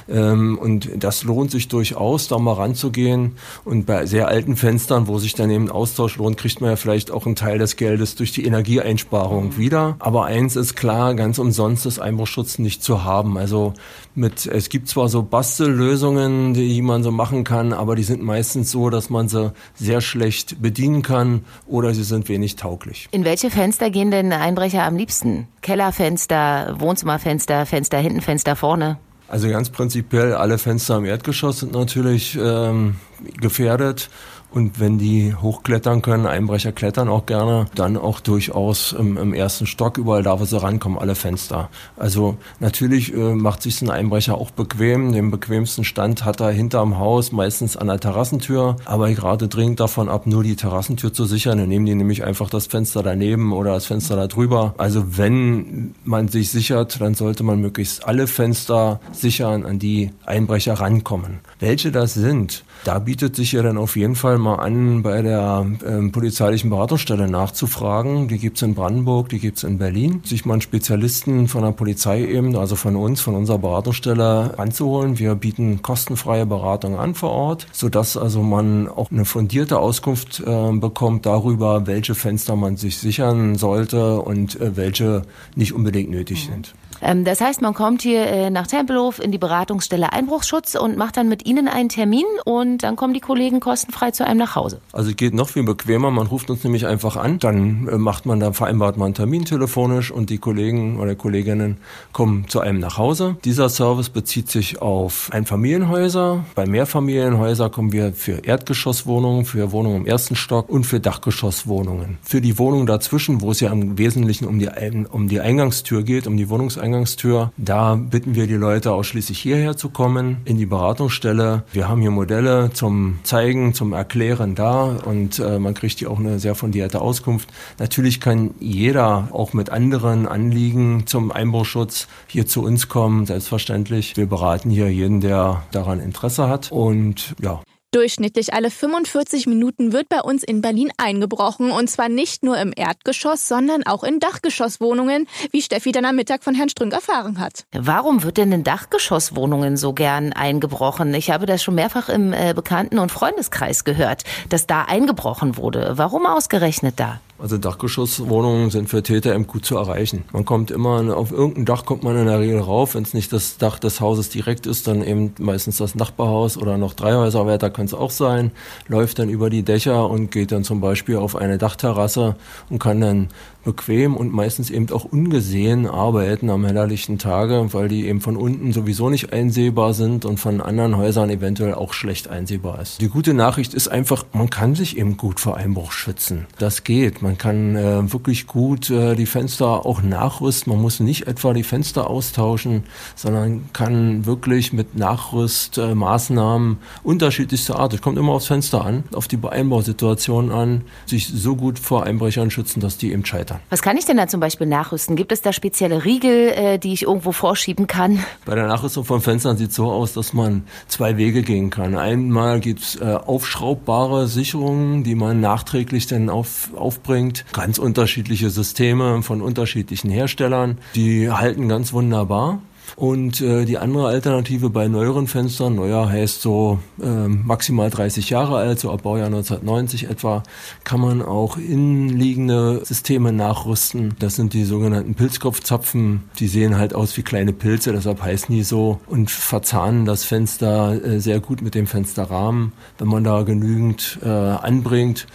Ähm, 0.08 0.58
und 0.58 1.04
das 1.04 1.26
lohnt 1.26 1.52
sich 1.52 1.68
durchaus, 1.68 2.30
da 2.30 2.40
mal 2.40 2.54
ranzugehen. 2.54 3.34
Und 3.66 3.86
bei 3.86 4.06
sehr 4.06 4.30
alten 4.30 4.56
Fenstern, 4.56 5.08
wo 5.08 5.20
sich 5.20 5.36
dann 5.36 5.50
eben 5.50 5.70
Austausch 5.70 6.16
lohnt, 6.16 6.38
kriegt 6.38 6.62
man 6.62 6.70
ja 6.70 6.76
vielleicht 6.78 7.12
auch 7.12 7.26
einen 7.26 7.36
Teil 7.36 7.57
Teil 7.58 7.60
des 7.60 7.76
Geldes 7.76 8.16
durch 8.16 8.32
die 8.32 8.46
Energieeinsparung 8.46 9.58
wieder. 9.58 9.96
Aber 10.00 10.26
eins 10.26 10.56
ist 10.56 10.76
klar, 10.76 11.16
ganz 11.16 11.40
umsonst 11.40 11.86
ist 11.86 12.00
Einbruchschutz 12.00 12.60
nicht 12.60 12.84
zu 12.84 13.04
haben. 13.04 13.38
Also 13.38 13.74
mit, 14.16 14.46
es 14.46 14.70
gibt 14.70 14.88
zwar 14.88 15.10
so 15.10 15.24
Bastellösungen, 15.24 16.54
die 16.54 16.82
man 16.82 17.04
so 17.04 17.12
machen 17.12 17.44
kann, 17.44 17.74
aber 17.74 17.96
die 17.96 18.04
sind 18.04 18.22
meistens 18.22 18.72
so, 18.72 18.90
dass 18.90 19.10
man 19.10 19.28
sie 19.28 19.52
sehr 19.76 20.02
schlecht 20.02 20.62
bedienen 20.62 21.02
kann 21.02 21.46
oder 21.66 21.94
sie 21.94 22.04
sind 22.04 22.30
wenig 22.30 22.56
tauglich. 22.56 23.08
In 23.12 23.26
welche 23.26 23.50
Fenster 23.50 23.90
gehen 23.90 24.12
denn 24.12 24.32
Einbrecher 24.32 24.84
am 24.84 24.96
liebsten? 24.96 25.48
Kellerfenster, 25.62 26.76
Wohnzimmerfenster, 26.80 27.66
Fenster 27.66 27.98
hinten, 27.98 28.22
Fenster 28.22 28.56
vorne? 28.56 28.98
Also 29.30 29.50
ganz 29.50 29.70
prinzipiell 29.70 30.34
alle 30.34 30.58
Fenster 30.58 30.98
im 30.98 31.06
Erdgeschoss 31.06 31.60
sind 31.60 31.74
natürlich 31.74 32.38
ähm, 32.42 32.96
gefährdet. 33.42 34.10
Und 34.52 34.80
wenn 34.80 34.98
die 34.98 35.36
hochklettern 35.36 36.02
können, 36.02 36.26
Einbrecher 36.26 36.72
klettern 36.72 37.10
auch 37.10 37.26
gerne, 37.26 37.66
dann 37.76 37.98
auch 37.98 38.20
durchaus 38.20 38.94
im, 38.94 39.18
im 39.18 39.34
ersten 39.34 39.66
Stock, 39.66 39.98
überall 39.98 40.24
da, 40.24 40.40
wo 40.40 40.46
sie 40.46 40.60
rankommen, 40.60 40.98
alle 40.98 41.16
Fenster. 41.16 41.70
Also 41.98 42.38
natürlich 42.60 43.14
äh, 43.14 43.36
macht 43.36 43.62
sich 43.62 43.82
ein 43.82 43.90
Einbrecher 43.90 44.36
auch 44.36 44.52
bequem. 44.52 45.12
Den 45.12 45.32
bequemsten 45.32 45.84
Stand 45.84 46.26
hat 46.26 46.40
er 46.40 46.52
hinterm 46.52 46.98
Haus, 46.98 47.32
meistens 47.32 47.76
an 47.76 47.88
der 47.88 48.00
Terrassentür. 48.00 48.78
Aber 48.86 49.12
gerade 49.12 49.48
dringend 49.48 49.80
davon 49.80 50.10
ab, 50.10 50.28
nur 50.28 50.44
die 50.44 50.56
Terrassentür 50.56 51.14
zu 51.14 51.26
sichern. 51.26 51.58
Dann 51.58 51.70
nehmen 51.70 51.86
die 51.86 51.96
nämlich 51.96 52.24
einfach 52.24 52.50
das 52.50 52.68
Fenster 52.68 53.04
daneben 53.04 53.52
oder 53.54 53.74
das 53.74 53.86
Fenster 53.86 54.16
da 54.16 54.28
drüber. 54.28 54.74
Also 54.78 55.18
wenn 55.18 55.94
man 56.04 56.30
sich 56.30 56.52
sichert, 56.52 57.00
dann 57.02 57.16
sollte 57.16 57.44
man 57.44 57.60
möglichst 57.60 58.08
alle 58.08 58.28
Fenster 58.28 59.00
sichern, 59.12 59.66
an 59.66 59.80
die 59.80 60.12
Einbrecher 60.26 60.74
rankommen. 60.76 61.40
Welche 61.60 61.92
das 61.92 62.14
sind, 62.14 62.64
da 62.84 63.00
bietet 63.00 63.36
sich 63.36 63.54
ja 63.54 63.64
dann 63.64 63.78
auf 63.78 63.96
jeden 63.96 64.16
Fall 64.16 64.38
mal 64.38 64.56
an, 64.56 65.02
bei 65.02 65.22
der 65.24 65.66
ähm, 65.86 66.12
polizeilichen 66.12 66.70
Beratungsstelle 66.70 67.28
nachzufragen. 67.28 68.28
Die 68.28 68.38
gibt's 68.38 68.62
in 68.62 68.76
Brandenburg, 68.76 69.30
die 69.30 69.40
gibt's 69.40 69.64
in 69.64 69.80
Berlin. 69.80 70.22
Sich 70.24 70.46
mal 70.46 70.54
einen 70.54 70.62
Spezialisten 70.62 71.48
von 71.48 71.64
der 71.64 71.72
Polizeiebene, 71.72 72.60
also 72.60 72.76
von 72.76 72.96
uns, 72.96 73.22
von 73.22 73.36
unserer 73.36 73.58
Beratungsstelle 73.58 74.58
anzuholen. 74.58 75.18
Wir 75.18 75.34
bieten 75.36 75.82
kostenfreie 75.82 76.46
Beratung 76.46 76.98
an 76.98 77.16
vor 77.16 77.32
Ort, 77.32 77.68
sodass 77.72 78.18
also 78.18 78.44
man 78.44 78.88
auch 78.88 79.10
eine 79.10 79.26
fundierte 79.26 79.80
Auskunft 79.80 80.40
äh, 80.46 80.72
bekommt 80.74 81.26
darüber, 81.26 81.88
welche 81.88 82.14
Fenster 82.14 82.56
man 82.56 82.78
sich 82.78 82.98
sichern 82.98 83.56
sollte 83.56 84.22
und 84.22 84.62
äh, 84.62 84.78
welche 84.78 85.24
nicht 85.56 85.74
unbedingt 85.74 86.12
nötig 86.12 86.48
mhm. 86.48 86.54
sind. 86.54 86.76
Ähm, 87.02 87.24
das 87.24 87.42
heißt, 87.42 87.62
man 87.62 87.74
kommt 87.74 88.02
hier 88.02 88.26
äh, 88.28 88.50
nach 88.50 88.68
Tempelhof 88.68 89.20
in 89.20 89.32
die 89.32 89.38
Beratungsstelle 89.38 90.14
Einbruchsschutz 90.14 90.76
und 90.76 90.98
macht 90.98 91.18
dann 91.18 91.30
mit 91.30 91.46
Ihnen 91.46 91.68
einen 91.68 91.90
Termin 91.90 92.26
und 92.46 92.84
dann 92.84 92.96
kommen 92.96 93.14
die 93.14 93.20
Kollegen 93.20 93.60
kostenfrei 93.60 94.12
zu 94.12 94.26
einem 94.26 94.40
nach 94.40 94.56
Hause. 94.56 94.82
Also 94.94 95.12
geht 95.14 95.34
noch 95.34 95.50
viel 95.50 95.64
bequemer. 95.64 96.12
Man 96.12 96.28
ruft 96.28 96.50
uns 96.50 96.64
nämlich 96.64 96.88
einfach 96.88 97.16
an, 97.16 97.40
dann 97.40 97.88
äh, 97.88 97.98
macht 97.98 98.26
man 98.26 98.40
da 98.40 98.52
vereinbart 98.52 98.98
man 98.98 99.08
einen 99.08 99.14
Termin 99.16 99.46
telefonisch 99.46 100.12
und 100.12 100.30
die 100.30 100.38
Kollegen 100.38 101.00
oder 101.00 101.16
Kolleginnen 101.16 101.78
kommen 102.14 102.48
zu 102.48 102.60
einem 102.60 102.80
nach 102.80 102.98
Hause. 102.98 103.38
Dieser 103.46 103.70
Service 103.70 104.10
bezieht 104.10 104.50
sich 104.50 104.82
auf 104.82 105.30
Einfamilienhäuser. 105.32 106.46
Bei 106.56 106.66
Mehrfamilienhäusern 106.66 107.72
kommen 107.72 107.92
wir 107.92 108.14
für 108.14 108.44
Erdgeschosswohnungen, 108.46 109.46
für 109.46 109.72
Wohnungen 109.72 110.02
im 110.02 110.06
ersten 110.06 110.36
Stock 110.36 110.70
und 110.70 110.86
für 110.86 111.00
Dachgeschosswohnungen. 111.00 112.18
Für 112.22 112.42
die 112.42 112.58
Wohnungen 112.58 112.86
dazwischen, 112.86 113.42
wo 113.42 113.52
es 113.52 113.60
ja 113.60 113.72
im 113.72 113.98
Wesentlichen 113.98 114.46
um 114.46 114.60
die, 114.60 114.70
um 115.12 115.28
die 115.28 115.40
Eingangstür 115.40 116.04
geht, 116.04 116.28
um 116.28 116.38
die 116.38 116.50
Wohnungseingang 116.50 116.87
Eingangstür. 116.88 117.52
Da 117.58 117.96
bitten 117.96 118.36
wir 118.36 118.48
die 118.48 118.56
Leute 118.56 118.94
ausschließlich 118.94 119.38
hierher 119.38 119.76
zu 119.76 119.90
kommen, 119.90 120.38
in 120.46 120.58
die 120.58 120.66
Beratungsstelle. 120.66 121.64
Wir 121.74 121.90
haben 121.90 122.00
hier 122.00 122.12
Modelle 122.12 122.72
zum 122.74 123.20
Zeigen, 123.24 123.74
zum 123.74 123.92
Erklären 123.92 124.56
da 124.56 124.84
und 124.84 125.40
äh, 125.40 125.60
man 125.60 125.74
kriegt 125.74 126.00
hier 126.00 126.10
auch 126.10 126.20
eine 126.20 126.40
sehr 126.40 126.56
fundierte 126.56 127.02
Auskunft. 127.02 127.50
Natürlich 127.78 128.22
kann 128.22 128.52
jeder 128.60 129.28
auch 129.34 129.52
mit 129.52 129.70
anderen 129.70 130.28
Anliegen 130.28 131.04
zum 131.08 131.32
Einbruchschutz 131.32 132.08
hier 132.28 132.48
zu 132.48 132.64
uns 132.64 132.88
kommen, 132.88 133.26
selbstverständlich. 133.26 134.16
Wir 134.16 134.28
beraten 134.28 134.70
hier 134.70 134.90
jeden, 134.90 135.20
der 135.20 135.64
daran 135.72 136.00
Interesse 136.00 136.48
hat 136.48 136.72
und 136.72 137.36
ja. 137.42 137.60
Durchschnittlich 137.92 138.54
alle 138.54 138.70
45 138.70 139.48
Minuten 139.48 139.94
wird 139.94 140.10
bei 140.10 140.20
uns 140.20 140.44
in 140.44 140.60
Berlin 140.60 140.92
eingebrochen 140.98 141.72
und 141.72 141.90
zwar 141.90 142.10
nicht 142.10 142.44
nur 142.44 142.58
im 142.58 142.74
Erdgeschoss, 142.76 143.48
sondern 143.48 143.84
auch 143.84 144.04
in 144.04 144.20
Dachgeschosswohnungen, 144.20 145.26
wie 145.52 145.62
Steffi 145.62 145.94
dann 145.94 146.04
am 146.04 146.18
Mittag 146.18 146.44
von 146.44 146.54
Herrn 146.54 146.68
Strünk 146.68 146.92
erfahren 146.92 147.40
hat. 147.40 147.64
Warum 147.72 148.24
wird 148.24 148.38
denn 148.38 148.52
in 148.52 148.66
Dachgeschosswohnungen 148.66 149.78
so 149.78 149.94
gern 149.94 150.34
eingebrochen? 150.34 151.14
Ich 151.14 151.32
habe 151.32 151.46
das 151.46 151.64
schon 151.64 151.76
mehrfach 151.76 152.10
im 152.10 152.34
äh, 152.34 152.54
Bekannten- 152.54 153.00
und 153.00 153.12
Freundeskreis 153.12 153.86
gehört, 153.86 154.26
dass 154.50 154.68
da 154.68 154.82
eingebrochen 154.84 155.56
wurde. 155.56 155.94
Warum 155.96 156.26
ausgerechnet 156.26 156.96
da? 156.98 157.22
Also 157.40 157.58
Dachgeschosswohnungen 157.58 158.72
sind 158.72 158.90
für 158.90 159.04
Täter 159.04 159.36
eben 159.36 159.46
gut 159.46 159.64
zu 159.64 159.78
erreichen. 159.78 160.24
Man 160.34 160.44
kommt 160.44 160.72
immer, 160.72 161.16
auf 161.16 161.32
irgendein 161.32 161.66
Dach 161.66 161.86
kommt 161.86 162.04
man 162.04 162.18
in 162.18 162.26
der 162.26 162.40
Regel 162.40 162.60
rauf. 162.60 162.96
Wenn 162.96 163.04
es 163.04 163.14
nicht 163.14 163.32
das 163.32 163.58
Dach 163.58 163.78
des 163.78 164.02
Hauses 164.02 164.30
direkt 164.30 164.66
ist, 164.66 164.88
dann 164.88 165.04
eben 165.04 165.36
meistens 165.38 165.78
das 165.78 165.94
Nachbarhaus 165.94 166.58
oder 166.58 166.78
noch 166.78 166.94
drei 166.94 167.14
Häuser 167.14 167.46
weiter 167.46 167.70
kann 167.70 167.86
es 167.86 167.94
auch 167.94 168.12
sein. 168.12 168.52
Läuft 168.88 169.20
dann 169.20 169.30
über 169.30 169.52
die 169.52 169.62
Dächer 169.62 170.10
und 170.10 170.32
geht 170.32 170.52
dann 170.52 170.64
zum 170.64 170.82
Beispiel 170.82 171.18
auf 171.18 171.36
eine 171.36 171.60
Dachterrasse 171.60 172.36
und 172.70 172.80
kann 172.80 173.02
dann 173.02 173.30
bequem 173.68 174.16
und 174.16 174.34
meistens 174.34 174.70
eben 174.70 174.90
auch 174.92 175.04
ungesehen 175.04 175.88
arbeiten 175.88 176.50
am 176.50 176.64
hellerlichten 176.64 177.20
Tage, 177.20 177.74
weil 177.74 177.90
die 177.90 178.08
eben 178.08 178.22
von 178.22 178.38
unten 178.38 178.72
sowieso 178.72 179.10
nicht 179.10 179.34
einsehbar 179.34 179.94
sind 179.94 180.24
und 180.24 180.40
von 180.40 180.62
anderen 180.62 180.96
Häusern 180.96 181.30
eventuell 181.30 181.74
auch 181.74 181.92
schlecht 181.92 182.30
einsehbar 182.30 182.82
ist. 182.82 183.02
Die 183.02 183.10
gute 183.10 183.34
Nachricht 183.34 183.74
ist 183.74 183.90
einfach, 183.90 184.26
man 184.32 184.50
kann 184.50 184.74
sich 184.74 184.98
eben 184.98 185.18
gut 185.18 185.42
vor 185.42 185.58
Einbruch 185.58 185.92
schützen. 185.92 186.48
Das 186.58 186.86
geht. 186.86 187.22
Man 187.22 187.27
kann 187.36 187.76
äh, 187.76 188.14
wirklich 188.14 188.46
gut 188.46 188.92
äh, 188.92 189.16
die 189.16 189.26
Fenster 189.26 189.88
auch 189.88 190.04
nachrüsten. 190.04 190.72
Man 190.72 190.82
muss 190.82 191.00
nicht 191.00 191.26
etwa 191.26 191.54
die 191.54 191.64
Fenster 191.64 192.10
austauschen, 192.10 192.84
sondern 193.16 193.70
kann 193.74 194.28
wirklich 194.28 194.72
mit 194.72 194.96
Nachrüstmaßnahmen 194.96 196.74
äh, 196.74 197.08
unterschiedlichster 197.08 197.80
Art, 197.80 197.94
es 197.94 198.02
kommt 198.02 198.20
immer 198.20 198.34
aufs 198.34 198.48
Fenster 198.48 198.86
an, 198.86 199.04
auf 199.14 199.28
die 199.28 199.40
Einbausituation 199.44 200.52
an, 200.52 200.84
sich 201.06 201.28
so 201.28 201.56
gut 201.56 201.80
vor 201.80 202.04
Einbrechern 202.04 202.52
schützen, 202.52 202.80
dass 202.80 202.98
die 202.98 203.12
eben 203.12 203.26
scheitern. 203.26 203.60
Was 203.70 203.82
kann 203.82 203.98
ich 203.98 204.06
denn 204.06 204.18
da 204.18 204.28
zum 204.28 204.40
Beispiel 204.40 204.68
nachrüsten? 204.68 205.16
Gibt 205.16 205.32
es 205.32 205.42
da 205.42 205.52
spezielle 205.54 206.06
Riegel, 206.06 206.50
äh, 206.50 206.78
die 206.78 206.94
ich 206.94 207.04
irgendwo 207.04 207.32
vorschieben 207.32 207.88
kann? 207.88 208.24
Bei 208.46 208.56
der 208.56 208.68
Nachrüstung 208.68 209.04
von 209.04 209.22
Fenstern 209.22 209.58
sieht 209.58 209.72
es 209.72 209.76
so 209.76 209.92
aus, 209.92 210.14
dass 210.14 210.34
man 210.34 210.64
zwei 210.88 211.18
Wege 211.18 211.42
gehen 211.42 211.70
kann. 211.70 211.96
Einmal 211.96 212.60
gibt 212.60 212.82
es 212.82 212.96
äh, 212.96 213.06
aufschraubbare 213.06 214.28
Sicherungen, 214.28 215.04
die 215.04 215.16
man 215.16 215.40
nachträglich 215.40 216.08
dann 216.08 216.30
auf, 216.30 216.70
aufbringt. 216.76 217.08
Ganz 217.54 217.78
unterschiedliche 217.78 218.50
Systeme 218.50 219.22
von 219.24 219.42
unterschiedlichen 219.42 220.10
Herstellern. 220.10 220.78
Die 220.96 221.30
halten 221.32 221.68
ganz 221.68 221.94
wunderbar. 221.94 222.60
Und 222.96 223.42
äh, 223.42 223.66
die 223.66 223.78
andere 223.78 224.08
Alternative 224.08 224.70
bei 224.70 224.88
neueren 224.88 225.28
Fenstern, 225.28 225.76
neuer 225.76 226.10
heißt 226.10 226.42
so 226.42 226.80
äh, 227.02 227.28
maximal 227.28 227.90
30 227.90 228.30
Jahre 228.30 228.58
alt, 228.58 228.80
so 228.80 228.92
ab 228.92 229.04
Baujahr 229.04 229.28
1990 229.28 230.10
etwa, 230.10 230.44
kann 230.84 231.02
man 231.02 231.22
auch 231.22 231.58
innenliegende 231.58 232.82
Systeme 232.86 233.34
nachrüsten. 233.34 234.16
Das 234.20 234.36
sind 234.36 234.54
die 234.54 234.64
sogenannten 234.64 235.16
Pilzkopfzapfen. 235.16 236.24
Die 236.40 236.48
sehen 236.48 236.78
halt 236.78 236.96
aus 236.96 237.18
wie 237.18 237.24
kleine 237.24 237.54
Pilze, 237.54 237.92
deshalb 237.92 238.22
heißen 238.22 238.54
die 238.56 238.64
so 238.64 239.00
und 239.08 239.30
verzahnen 239.30 240.06
das 240.06 240.24
Fenster 240.24 241.04
äh, 241.04 241.20
sehr 241.20 241.40
gut 241.40 241.62
mit 241.62 241.76
dem 241.76 241.88
Fensterrahmen, 241.88 242.72
wenn 242.98 243.08
man 243.08 243.24
da 243.24 243.44
genügend 243.44 244.20
äh, 244.24 244.28
anbringt 244.28 245.28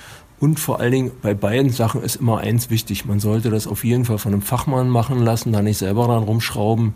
und 0.42 0.58
vor 0.58 0.80
allen 0.80 0.90
Dingen 0.90 1.12
bei 1.22 1.34
beiden 1.34 1.70
Sachen 1.70 2.02
ist 2.02 2.16
immer 2.16 2.38
eins 2.38 2.68
wichtig. 2.68 3.04
Man 3.04 3.20
sollte 3.20 3.48
das 3.48 3.68
auf 3.68 3.84
jeden 3.84 4.04
Fall 4.04 4.18
von 4.18 4.32
einem 4.32 4.42
Fachmann 4.42 4.88
machen 4.88 5.20
lassen, 5.20 5.52
da 5.52 5.62
nicht 5.62 5.78
selber 5.78 6.06
dran 6.06 6.24
rumschrauben. 6.24 6.94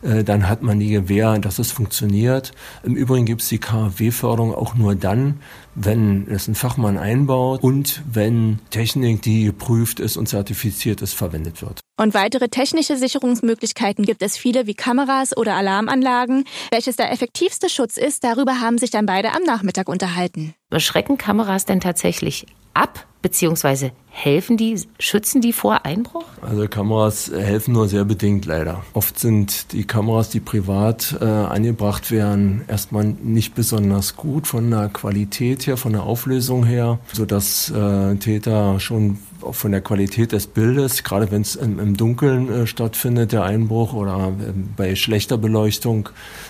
Äh, 0.00 0.24
dann 0.24 0.48
hat 0.48 0.62
man 0.62 0.80
die 0.80 0.88
Gewähr, 0.88 1.38
dass 1.38 1.58
es 1.58 1.72
funktioniert. 1.72 2.52
Im 2.84 2.96
Übrigen 2.96 3.26
gibt 3.26 3.42
es 3.42 3.48
die 3.50 3.58
KfW-Förderung 3.58 4.54
auch 4.54 4.76
nur 4.76 4.94
dann, 4.94 5.42
wenn 5.74 6.26
es 6.30 6.48
ein 6.48 6.54
Fachmann 6.54 6.96
einbaut 6.96 7.62
und 7.62 8.02
wenn 8.10 8.60
Technik, 8.70 9.20
die 9.20 9.44
geprüft 9.44 10.00
ist 10.00 10.16
und 10.16 10.26
zertifiziert 10.26 11.02
ist, 11.02 11.12
verwendet 11.12 11.60
wird. 11.60 11.80
Und 11.98 12.14
weitere 12.14 12.48
technische 12.48 12.96
Sicherungsmöglichkeiten 12.96 14.06
gibt 14.06 14.22
es 14.22 14.38
viele 14.38 14.66
wie 14.66 14.74
Kameras 14.74 15.36
oder 15.36 15.54
Alarmanlagen. 15.54 16.44
Welches 16.70 16.96
der 16.96 17.12
effektivste 17.12 17.68
Schutz 17.68 17.98
ist, 17.98 18.24
darüber 18.24 18.62
haben 18.62 18.78
sich 18.78 18.90
dann 18.90 19.04
beide 19.04 19.32
am 19.34 19.42
Nachmittag 19.42 19.90
unterhalten. 19.90 20.54
Schrecken 20.78 21.18
Kameras 21.18 21.66
denn 21.66 21.80
tatsächlich 21.80 22.46
ab, 22.76 23.06
beziehungsweise 23.22 23.90
helfen 24.08 24.56
die, 24.56 24.80
schützen 24.98 25.40
die 25.40 25.52
vor 25.52 25.84
Einbruch? 25.84 26.24
Also 26.40 26.68
Kameras 26.68 27.30
helfen 27.30 27.74
nur 27.74 27.88
sehr 27.88 28.04
bedingt 28.04 28.46
leider. 28.46 28.82
Oft 28.94 29.18
sind 29.18 29.72
die 29.72 29.84
Kameras, 29.84 30.30
die 30.30 30.40
privat 30.40 31.16
äh, 31.20 31.24
angebracht 31.24 32.10
werden, 32.10 32.64
erstmal 32.68 33.04
nicht 33.04 33.54
besonders 33.54 34.16
gut 34.16 34.46
von 34.46 34.70
der 34.70 34.88
Qualität 34.88 35.66
her, 35.66 35.76
von 35.76 35.92
der 35.92 36.04
Auflösung 36.04 36.64
her, 36.64 36.98
sodass 37.12 37.70
äh, 37.70 38.14
Täter 38.16 38.80
schon 38.80 39.18
von 39.50 39.70
der 39.70 39.80
Qualität 39.80 40.32
des 40.32 40.46
Bildes, 40.46 41.02
gerade 41.02 41.30
wenn 41.30 41.42
es 41.42 41.56
im, 41.56 41.96
Dunkeln 41.96 42.48
äh, 42.50 42.66
stattfindet, 42.66 43.32
der 43.32 43.44
Einbruch 43.44 43.92
oder 43.92 44.28
äh, 44.28 44.52
bei 44.76 44.94
schlechter 44.94 45.36
Beleuchtung, 45.36 46.08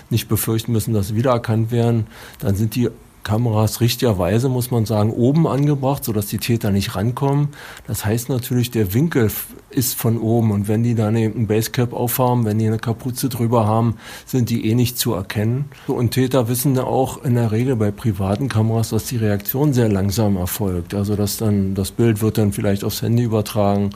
nicht 0.09 0.29
befürchten 0.29 0.71
müssen, 0.71 0.93
dass 0.93 1.09
sie 1.09 1.15
wiedererkannt 1.15 1.71
werden, 1.71 2.07
dann 2.39 2.55
sind 2.55 2.75
die 2.75 2.89
Kameras 3.27 3.81
richtigerweise, 3.81 4.47
muss 4.47 4.71
man 4.71 4.85
sagen, 4.85 5.11
oben 5.11 5.47
angebracht, 5.47 6.05
sodass 6.05 6.27
die 6.27 6.37
Täter 6.37 6.71
nicht 6.71 6.95
rankommen. 6.95 7.49
Das 7.85 8.05
heißt 8.05 8.29
natürlich, 8.29 8.71
der 8.71 8.93
Winkel 8.93 9.29
ist 9.69 9.95
von 9.95 10.17
oben 10.17 10.51
und 10.51 10.69
wenn 10.69 10.81
die 10.81 10.95
dann 10.95 11.17
eben 11.17 11.41
ein 11.41 11.47
Basecap 11.47 11.91
aufhaben, 11.91 12.45
wenn 12.45 12.57
die 12.57 12.67
eine 12.67 12.79
Kapuze 12.79 13.27
drüber 13.27 13.67
haben, 13.67 13.97
sind 14.25 14.49
die 14.49 14.69
eh 14.69 14.75
nicht 14.75 14.97
zu 14.97 15.13
erkennen. 15.13 15.65
Und 15.87 16.11
Täter 16.11 16.47
wissen 16.47 16.79
auch 16.79 17.21
in 17.25 17.35
der 17.35 17.51
Regel 17.51 17.75
bei 17.75 17.91
privaten 17.91 18.47
Kameras, 18.47 18.91
dass 18.91 19.03
die 19.03 19.17
Reaktion 19.17 19.73
sehr 19.73 19.89
langsam 19.89 20.37
erfolgt. 20.37 20.93
Also 20.93 21.17
dass 21.17 21.35
dann 21.35 21.75
das 21.75 21.91
Bild 21.91 22.21
wird 22.21 22.37
dann 22.37 22.53
vielleicht 22.53 22.85
aufs 22.85 23.01
Handy 23.01 23.23
übertragen. 23.23 23.89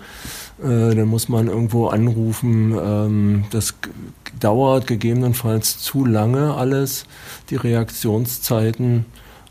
Äh, 0.61 0.93
dann 0.93 1.07
muss 1.07 1.29
man 1.29 1.47
irgendwo 1.47 1.87
anrufen. 1.87 2.75
Ähm, 2.77 3.43
das 3.51 3.75
dauert 4.43 4.87
gegebenenfalls 4.87 5.79
zu 5.79 6.05
lange 6.05 6.55
alles, 6.55 7.05
die 7.49 7.55
Reaktionszeiten 7.55 9.05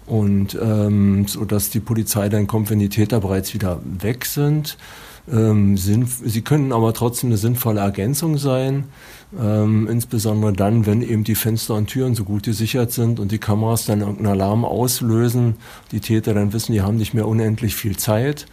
und 0.07 0.59
ähm, 0.61 1.27
so 1.27 1.45
dass 1.45 1.71
die 1.71 1.81
Polizei 1.81 2.29
dann 2.29 2.47
kommt, 2.47 2.71
wenn 2.71 2.79
die 2.79 2.89
Täter 2.89 3.21
bereits 3.21 3.55
wieder 3.55 3.81
weg 3.85 4.25
sind. 4.25 4.77
Ähm, 5.31 5.77
sind 5.77 6.09
sie 6.09 6.43
können 6.43 6.73
aber 6.73 6.93
trotzdem 6.93 7.29
eine 7.29 7.37
sinnvolle 7.37 7.81
Ergänzung 7.81 8.37
sein, 8.37 8.85
ähm, 9.39 9.87
insbesondere 9.89 10.53
dann, 10.53 10.87
wenn 10.87 11.03
eben 11.03 11.23
die 11.23 11.37
Fenster 11.37 11.75
und 11.75 11.87
Türen 11.87 12.15
so 12.15 12.25
gut 12.25 12.43
gesichert 12.43 12.91
sind 12.91 13.21
und 13.21 13.31
die 13.31 13.39
Kameras 13.39 13.85
dann 13.85 14.01
irgendeinen 14.01 14.41
Alarm 14.41 14.65
auslösen, 14.65 15.57
die 15.93 16.01
Täter 16.01 16.35
dann 16.35 16.53
wissen, 16.53 16.73
die 16.73 16.81
haben 16.81 16.97
nicht 16.97 17.15
mehr 17.15 17.29
unendlich 17.29 17.77
viel 17.77 17.97
Zeit 17.97 18.47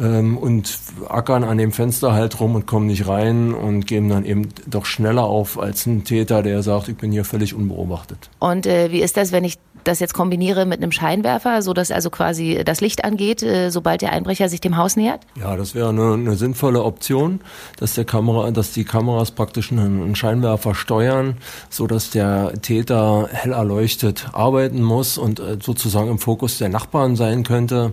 ähm, 0.00 0.36
und 0.38 0.78
ackern 1.08 1.44
an 1.44 1.58
dem 1.58 1.72
Fenster 1.72 2.12
halt 2.12 2.38
rum 2.40 2.54
und 2.54 2.66
kommen 2.66 2.86
nicht 2.86 3.06
rein 3.06 3.54
und 3.54 3.86
geben 3.86 4.08
dann 4.08 4.24
eben 4.24 4.48
doch 4.66 4.86
schneller 4.86 5.24
auf 5.24 5.58
als 5.58 5.86
ein 5.86 6.04
Täter, 6.04 6.42
der 6.42 6.62
sagt, 6.62 6.88
ich 6.88 6.96
bin 6.96 7.12
hier 7.12 7.24
völlig 7.24 7.54
unbeobachtet. 7.54 8.30
Und 8.38 8.66
äh, 8.66 8.90
wie 8.90 9.00
ist 9.00 9.16
das, 9.16 9.32
wenn 9.32 9.44
ich 9.44 9.58
das 9.88 10.00
jetzt 10.00 10.14
kombiniere 10.14 10.66
mit 10.66 10.80
einem 10.80 10.92
Scheinwerfer, 10.92 11.62
so 11.62 11.72
dass 11.72 11.90
also 11.90 12.10
quasi 12.10 12.62
das 12.64 12.80
Licht 12.80 13.04
angeht, 13.04 13.42
äh, 13.42 13.70
sobald 13.70 14.02
der 14.02 14.12
Einbrecher 14.12 14.48
sich 14.48 14.60
dem 14.60 14.76
Haus 14.76 14.96
nähert? 14.96 15.20
Ja, 15.40 15.56
das 15.56 15.74
wäre 15.74 15.88
eine, 15.88 16.14
eine 16.14 16.36
sinnvolle 16.36 16.84
Option, 16.84 17.40
dass 17.78 17.94
der 17.94 18.04
Kamera, 18.04 18.50
dass 18.50 18.72
die 18.72 18.84
Kameras 18.84 19.30
praktisch 19.30 19.72
einen, 19.72 20.14
Scheinwerfer 20.14 20.74
steuern, 20.74 21.36
so 21.70 21.86
dass 21.86 22.10
der 22.10 22.52
Täter 22.60 23.28
hell 23.30 23.52
erleuchtet 23.52 24.28
arbeiten 24.32 24.82
muss 24.82 25.18
und 25.18 25.40
äh, 25.40 25.58
sozusagen 25.62 26.10
im 26.10 26.18
Fokus 26.18 26.58
der 26.58 26.68
Nachbarn 26.68 27.16
sein 27.16 27.42
könnte. 27.42 27.92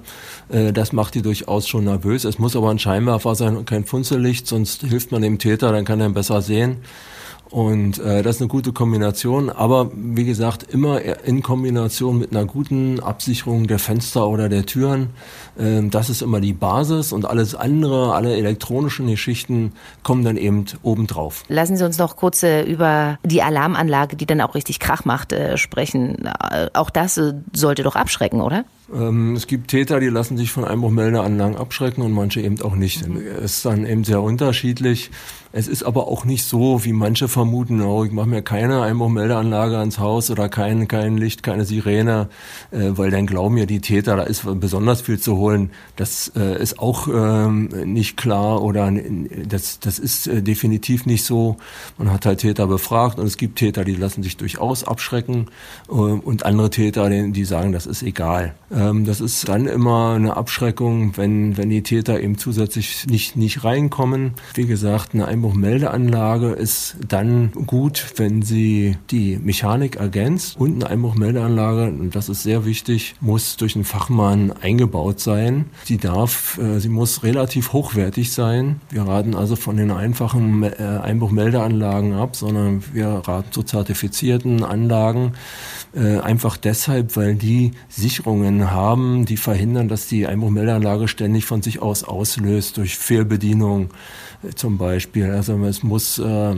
Äh, 0.50 0.74
das 0.74 0.92
macht 0.92 1.16
die 1.16 1.22
durchaus 1.22 1.68
schon 1.68 1.86
nervös. 1.86 2.26
Es 2.26 2.40
muss 2.40 2.56
aber 2.56 2.70
ein 2.70 2.80
Scheinwerfer 2.80 3.36
sein 3.36 3.56
und 3.58 3.66
kein 3.66 3.86
Funzellicht, 3.86 4.48
sonst 4.48 4.82
hilft 4.82 5.12
man 5.12 5.22
dem 5.22 5.40
Täter, 5.40 5.72
dann 5.72 5.86
kann 5.86 6.00
er 6.00 6.08
ihn 6.08 6.14
besser 6.14 6.42
sehen. 6.42 6.78
Und 7.56 8.00
äh, 8.00 8.22
das 8.22 8.36
ist 8.36 8.42
eine 8.42 8.50
gute 8.50 8.74
Kombination, 8.74 9.50
aber 9.50 9.90
wie 9.96 10.26
gesagt, 10.26 10.64
immer 10.64 11.02
in 11.24 11.42
Kombination 11.42 12.20
mit 12.20 12.36
einer 12.36 12.44
guten 12.44 13.00
Absicherung 13.00 13.66
der 13.68 13.80
Fenster 13.80 14.28
oder 14.28 14.50
der 14.50 14.66
Türen. 14.66 15.12
Ähm, 15.58 15.90
das 15.90 16.10
ist 16.10 16.22
immer 16.22 16.42
die 16.42 16.52
Basis 16.52 17.14
und 17.14 17.26
alles 17.26 17.56
andere, 17.56 18.14
alle 18.14 18.36
elektronischen 18.36 19.08
Geschichten 19.08 19.72
kommen 20.04 20.26
dann 20.26 20.36
eben 20.36 20.66
obendrauf. 20.84 21.46
Lassen 21.48 21.78
Sie 21.78 21.86
uns 21.86 21.98
noch 21.98 22.18
kurz 22.18 22.44
äh, 22.44 22.64
über 22.64 23.20
die 23.24 23.42
Alarmanlage, 23.42 24.18
die 24.18 24.26
dann 24.26 24.42
auch 24.42 24.54
richtig 24.54 24.82
Krach 24.82 25.06
macht, 25.06 25.32
äh, 25.32 25.56
sprechen. 25.56 26.26
Äh, 26.26 26.72
auch 26.74 26.90
das 26.90 27.18
äh, 27.18 27.36
sollte 27.54 27.84
doch 27.84 27.96
abschrecken, 27.96 28.42
oder? 28.42 28.66
Ähm, 28.94 29.36
es 29.36 29.48
gibt 29.48 29.70
Täter, 29.70 30.00
die 30.00 30.08
lassen 30.08 30.38
sich 30.38 30.52
von 30.52 30.66
Einbruchmeldeanlagen 30.66 31.58
abschrecken 31.58 32.02
und 32.02 32.12
manche 32.12 32.42
eben 32.42 32.62
auch 32.62 32.76
nicht. 32.76 33.08
Mhm. 33.08 33.22
Es 33.44 33.58
ist 33.58 33.66
dann 33.66 33.86
eben 33.86 34.04
sehr 34.04 34.22
unterschiedlich. 34.22 35.12
Es 35.58 35.70
ist 35.70 35.84
aber 35.84 36.10
auch 36.10 36.26
nicht 36.26 36.44
so, 36.44 36.84
wie 36.84 36.92
manche 36.92 37.30
vermuten, 37.30 37.82
oh, 37.82 38.04
ich 38.04 38.12
mache 38.12 38.28
mir 38.28 38.42
keine 38.42 38.82
Einbruchmeldeanlage 38.82 39.78
ans 39.78 40.00
Haus 40.00 40.30
oder 40.30 40.50
kein, 40.50 40.90
kein 40.90 41.16
Licht, 41.16 41.44
keine 41.44 41.64
Sirene, 41.64 42.28
äh, 42.72 42.90
weil 42.90 43.10
dann 43.10 43.26
glauben 43.26 43.56
ja 43.56 43.66
die 43.66 43.80
Täter, 43.80 44.18
da 44.18 44.24
ist 44.24 44.44
besonders 44.60 45.00
viel 45.00 45.18
zu 45.18 45.38
holen. 45.38 45.70
Das 45.96 46.30
äh, 46.36 46.62
ist 46.62 46.78
auch 46.78 47.08
ähm, 47.08 47.70
nicht 47.86 48.18
klar 48.18 48.62
oder 48.62 48.92
das, 49.48 49.80
das 49.80 49.98
ist 49.98 50.28
äh, 50.28 50.42
definitiv 50.42 51.06
nicht 51.06 51.24
so. 51.24 51.56
Man 51.98 52.12
hat 52.12 52.26
halt 52.26 52.42
Täter 52.42 52.68
befragt 52.68 53.18
und 53.18 53.26
es 53.26 53.38
gibt 53.38 53.58
Täter, 53.58 53.86
die 53.86 53.96
lassen 53.96 54.24
sich 54.24 54.36
durchaus 54.36 54.84
abschrecken 54.84 55.48
äh, 55.88 55.94
und 55.94 56.46
andere 56.46 56.70
Täter, 56.70 57.10
die, 57.10 57.32
die 57.32 57.46
sagen, 57.46 57.72
das 57.72 57.86
ist 57.86 58.04
egal. 58.04 58.56
Ähm, 58.76 59.06
das 59.06 59.20
ist 59.22 59.48
dann 59.50 59.66
immer 59.66 60.14
eine 60.16 60.38
Abschreckung, 60.38 61.18
wenn, 61.18 61.58
wenn 61.58 61.70
die 61.70 61.82
Täter 61.82 62.20
eben 62.20 62.38
zusätzlich 62.38 63.08
nicht, 63.08 63.36
nicht 63.36 63.64
reinkommen. 63.64 64.34
Wie 64.54 64.68
gesagt, 64.68 65.14
eine 65.14 65.28
Einbruch 65.28 65.56
Einbruchmeldeanlage 65.56 66.50
ist 66.50 66.98
dann 67.08 67.52
gut, 67.66 68.14
wenn 68.18 68.42
sie 68.42 68.98
die 69.10 69.38
Mechanik 69.38 69.96
ergänzt 69.96 70.60
und 70.60 70.76
eine 70.76 70.90
Einbruchmeldeanlage, 70.90 71.86
und 71.86 72.16
das 72.16 72.30
ist 72.30 72.44
sehr 72.44 72.66
wichtig, 72.66 73.16
muss 73.22 73.56
durch 73.58 73.76
einen 73.76 73.86
Fachmann 73.86 74.52
eingebaut 74.52 75.20
sein. 75.20 75.66
Sie 75.84 75.98
darf, 75.98 76.58
äh, 76.58 76.80
sie 76.80 76.90
muss 76.90 77.24
relativ 77.24 77.74
hochwertig 77.74 78.32
sein. 78.32 78.82
Wir 78.90 79.04
raten 79.04 79.36
also 79.36 79.56
von 79.56 79.78
den 79.78 79.92
einfachen 79.92 80.64
äh, 80.64 80.76
Einbruchmeldeanlagen 81.02 82.14
ab, 82.14 82.36
sondern 82.36 82.84
wir 82.94 83.08
raten 83.08 83.52
zu 83.52 83.64
zertifizierten 83.64 84.64
Anlagen. 84.64 85.34
Äh, 85.96 86.20
einfach 86.20 86.58
deshalb, 86.58 87.16
weil 87.16 87.36
die 87.36 87.72
Sicherungen 87.88 88.65
haben, 88.72 89.26
die 89.26 89.38
verhindern, 89.38 89.88
dass 89.88 90.08
die 90.08 90.28
Einbruchmeldeanlage 90.28 91.08
ständig 91.08 91.46
von 91.46 91.62
sich 91.62 91.82
aus 91.82 92.04
auslöst 92.04 92.78
durch 92.78 92.98
Fehlbedienung 92.98 93.90
zum 94.56 94.78
Beispiel. 94.78 95.32
Also 95.32 95.58
es 95.66 95.84
muss 95.84 96.20
äh, 96.20 96.56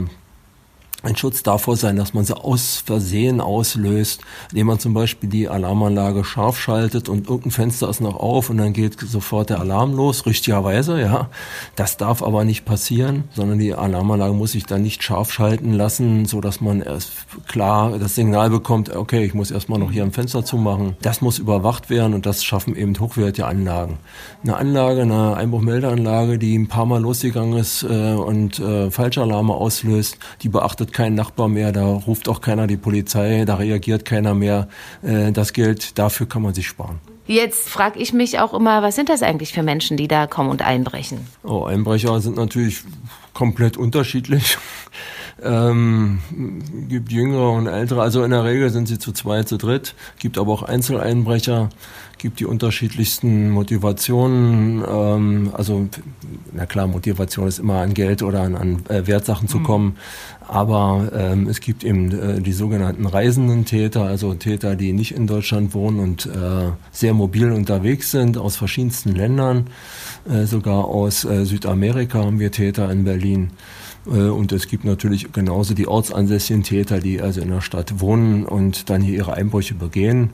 ein 1.02 1.14
Schutz 1.14 1.44
davor 1.44 1.76
sein, 1.76 1.94
dass 1.94 2.12
man 2.12 2.24
sie 2.24 2.36
aus 2.36 2.82
Versehen 2.84 3.40
auslöst, 3.40 4.20
indem 4.50 4.66
man 4.66 4.80
zum 4.80 4.94
Beispiel 4.94 5.30
die 5.30 5.48
Alarmanlage 5.48 6.24
scharf 6.24 6.58
schaltet 6.58 7.08
und 7.08 7.28
irgendein 7.28 7.52
Fenster 7.52 7.88
ist 7.88 8.00
noch 8.00 8.16
auf 8.16 8.50
und 8.50 8.58
dann 8.58 8.72
geht 8.72 8.98
sofort 8.98 9.50
der 9.50 9.60
Alarm 9.60 9.94
los, 9.94 10.26
richtigerweise, 10.26 11.00
ja. 11.00 11.30
Das 11.76 11.98
darf 11.98 12.20
aber 12.20 12.44
nicht 12.44 12.64
passieren, 12.64 13.24
sondern 13.32 13.60
die 13.60 13.74
Alarmanlage 13.74 14.34
muss 14.34 14.52
sich 14.52 14.66
dann 14.66 14.82
nicht 14.82 15.04
scharf 15.04 15.30
schalten 15.30 15.72
lassen, 15.72 16.24
so 16.26 16.40
dass 16.40 16.60
man 16.60 16.82
erst 16.82 17.12
klar 17.46 17.96
das 17.98 18.16
Signal 18.16 18.50
bekommt, 18.50 18.94
okay, 18.94 19.24
ich 19.24 19.34
muss 19.34 19.52
erstmal 19.52 19.78
noch 19.78 19.92
hier 19.92 20.02
ein 20.02 20.12
Fenster 20.12 20.44
zumachen. 20.44 20.96
Das 21.00 21.20
muss 21.20 21.38
überwacht 21.38 21.90
werden 21.90 22.12
und 22.12 22.26
das 22.26 22.42
schaffen 22.42 22.74
eben 22.74 22.98
hochwertige 22.98 23.46
Anlagen. 23.46 23.98
Eine 24.42 24.56
Anlage, 24.56 25.02
eine 25.02 25.36
Einbruchmeldeanlage, 25.36 26.38
die 26.38 26.58
ein 26.58 26.66
paar 26.66 26.86
Mal 26.86 27.00
losgegangen 27.00 27.56
ist 27.56 27.84
äh, 27.84 28.14
und 28.14 28.58
äh, 28.58 28.90
Falschalarme 28.90 29.54
auslöst, 29.54 30.18
die 30.42 30.48
beachtet 30.48 30.87
wird 30.88 30.94
kein 30.94 31.14
Nachbar 31.14 31.48
mehr, 31.48 31.70
da 31.72 31.84
ruft 31.84 32.28
auch 32.28 32.40
keiner 32.40 32.66
die 32.66 32.78
Polizei, 32.78 33.44
da 33.44 33.56
reagiert 33.56 34.04
keiner 34.04 34.34
mehr. 34.34 34.68
Äh, 35.02 35.32
das 35.32 35.52
Geld, 35.52 35.98
dafür 35.98 36.26
kann 36.26 36.42
man 36.42 36.54
sich 36.54 36.66
sparen. 36.66 36.98
Jetzt 37.26 37.68
frage 37.68 37.98
ich 37.98 38.14
mich 38.14 38.38
auch 38.38 38.54
immer, 38.54 38.82
was 38.82 38.96
sind 38.96 39.10
das 39.10 39.22
eigentlich 39.22 39.52
für 39.52 39.62
Menschen, 39.62 39.98
die 39.98 40.08
da 40.08 40.26
kommen 40.26 40.48
und 40.48 40.62
einbrechen? 40.62 41.26
Oh, 41.44 41.64
Einbrecher 41.64 42.20
sind 42.22 42.36
natürlich 42.36 42.80
komplett 43.34 43.76
unterschiedlich. 43.76 44.56
Ähm, 45.40 46.18
gibt 46.88 47.12
jüngere 47.12 47.50
und 47.52 47.68
ältere, 47.68 48.02
also 48.02 48.24
in 48.24 48.32
der 48.32 48.44
Regel 48.44 48.70
sind 48.70 48.88
sie 48.88 48.98
zu 48.98 49.12
zweit, 49.12 49.48
zu 49.48 49.56
dritt. 49.56 49.94
Gibt 50.18 50.36
aber 50.36 50.52
auch 50.52 50.62
Einzeleinbrecher, 50.64 51.68
gibt 52.18 52.40
die 52.40 52.44
unterschiedlichsten 52.44 53.50
Motivationen. 53.50 54.84
Ähm, 54.88 55.50
also, 55.52 55.88
na 56.52 56.66
klar, 56.66 56.88
Motivation 56.88 57.46
ist 57.46 57.60
immer 57.60 57.78
an 57.78 57.94
Geld 57.94 58.22
oder 58.22 58.42
an, 58.42 58.56
an 58.56 58.82
äh, 58.88 59.06
Wertsachen 59.06 59.46
zu 59.46 59.58
mhm. 59.58 59.64
kommen. 59.64 59.96
Aber 60.48 61.12
ähm, 61.14 61.46
es 61.46 61.60
gibt 61.60 61.84
eben 61.84 62.10
äh, 62.10 62.40
die 62.40 62.52
sogenannten 62.52 63.06
reisenden 63.06 63.64
Täter, 63.64 64.04
also 64.04 64.34
Täter, 64.34 64.74
die 64.74 64.92
nicht 64.92 65.14
in 65.14 65.26
Deutschland 65.26 65.74
wohnen 65.74 66.00
und 66.00 66.26
äh, 66.26 66.72
sehr 66.90 67.14
mobil 67.14 67.52
unterwegs 67.52 68.10
sind, 68.10 68.38
aus 68.38 68.56
verschiedensten 68.56 69.14
Ländern. 69.14 69.68
Äh, 70.28 70.46
sogar 70.46 70.86
aus 70.86 71.24
äh, 71.24 71.44
Südamerika 71.44 72.24
haben 72.24 72.40
wir 72.40 72.50
Täter 72.50 72.90
in 72.90 73.04
Berlin. 73.04 73.50
Äh, 74.08 74.28
und 74.28 74.52
es 74.52 74.68
gibt 74.68 74.84
natürlich 74.84 75.32
genauso 75.32 75.74
die 75.74 75.86
ortsansässigen 75.86 76.62
Täter, 76.62 77.00
die 77.00 77.20
also 77.20 77.40
in 77.40 77.50
der 77.50 77.60
Stadt 77.60 78.00
wohnen 78.00 78.44
und 78.44 78.90
dann 78.90 79.02
hier 79.02 79.16
ihre 79.16 79.34
Einbrüche 79.34 79.74
begehen. 79.74 80.30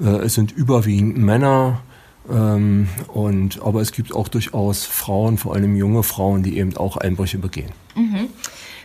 Äh, 0.00 0.24
es 0.24 0.34
sind 0.34 0.52
überwiegend 0.52 1.18
Männer. 1.18 1.80
Ähm, 2.28 2.88
und, 3.08 3.62
aber 3.62 3.80
es 3.80 3.92
gibt 3.92 4.14
auch 4.14 4.28
durchaus 4.28 4.84
Frauen, 4.84 5.38
vor 5.38 5.54
allem 5.54 5.76
junge 5.76 6.02
Frauen, 6.02 6.42
die 6.42 6.58
eben 6.58 6.76
auch 6.76 6.96
Einbrüche 6.96 7.38
begehen. 7.38 7.70
Mhm. 7.94 8.28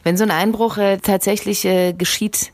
Wenn 0.03 0.17
so 0.17 0.23
ein 0.23 0.31
Einbruch 0.31 0.77
äh, 0.77 0.97
tatsächlich 0.97 1.65
äh, 1.65 1.93
geschieht 1.93 2.53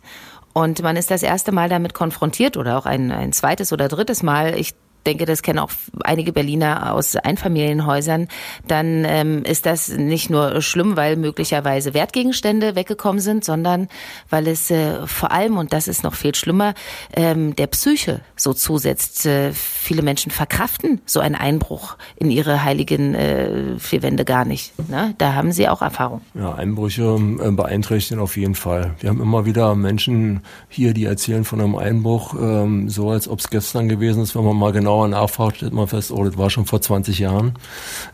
und 0.53 0.81
man 0.81 0.95
ist 0.95 1.11
das 1.11 1.23
erste 1.23 1.51
Mal 1.51 1.69
damit 1.69 1.93
konfrontiert 1.93 2.57
oder 2.57 2.77
auch 2.77 2.85
ein, 2.85 3.11
ein 3.11 3.31
zweites 3.33 3.73
oder 3.73 3.87
drittes 3.87 4.23
Mal, 4.23 4.57
ich 4.57 4.73
denke, 5.07 5.25
das 5.25 5.41
kennen 5.41 5.59
auch 5.59 5.71
einige 6.03 6.33
Berliner 6.33 6.93
aus 6.93 7.15
Einfamilienhäusern, 7.15 8.27
dann 8.67 9.05
ähm, 9.07 9.43
ist 9.43 9.65
das 9.65 9.89
nicht 9.89 10.29
nur 10.29 10.61
schlimm, 10.61 10.97
weil 10.97 11.15
möglicherweise 11.15 11.93
Wertgegenstände 11.93 12.75
weggekommen 12.75 13.21
sind, 13.21 13.45
sondern 13.45 13.87
weil 14.29 14.47
es 14.47 14.69
äh, 14.69 15.07
vor 15.07 15.31
allem, 15.31 15.57
und 15.57 15.73
das 15.73 15.87
ist 15.87 16.03
noch 16.03 16.13
viel 16.13 16.35
schlimmer, 16.35 16.73
ähm, 17.15 17.55
der 17.55 17.67
Psyche 17.67 18.21
so 18.35 18.53
zusetzt. 18.53 19.25
Äh, 19.25 19.53
viele 19.53 20.01
Menschen 20.01 20.31
verkraften 20.31 21.01
so 21.05 21.21
einen 21.21 21.35
Einbruch 21.35 21.95
in 22.17 22.29
ihre 22.29 22.63
heiligen 22.63 23.15
äh, 23.15 23.79
vier 23.79 24.03
Wände 24.03 24.25
gar 24.25 24.45
nicht. 24.45 24.73
Ne? 24.89 25.15
Da 25.17 25.33
haben 25.33 25.51
Sie 25.51 25.69
auch 25.69 25.81
Erfahrung. 25.81 26.21
Ja, 26.33 26.53
Einbrüche 26.53 27.17
äh, 27.41 27.51
beeinträchtigen 27.51 28.21
auf 28.21 28.35
jeden 28.35 28.55
Fall. 28.55 28.95
Wir 28.99 29.09
haben 29.09 29.21
immer 29.21 29.45
wieder 29.45 29.75
Menschen 29.75 30.41
hier, 30.67 30.93
die 30.93 31.05
erzählen 31.05 31.45
von 31.45 31.61
einem 31.61 31.75
Einbruch, 31.75 32.35
ähm, 32.39 32.89
so 32.89 33.09
als 33.09 33.29
ob 33.29 33.39
es 33.39 33.49
gestern 33.49 33.87
gewesen 33.87 34.21
ist, 34.23 34.35
wenn 34.35 34.43
man 34.43 34.57
mal 34.57 34.73
genau 34.73 34.96
genauer 34.97 35.07
nachfragt, 35.07 35.57
stellt 35.57 35.73
man 35.73 35.87
fest, 35.87 36.11
oh, 36.11 36.23
das 36.23 36.37
war 36.37 36.49
schon 36.49 36.65
vor 36.65 36.81
20 36.81 37.19
Jahren. 37.19 37.53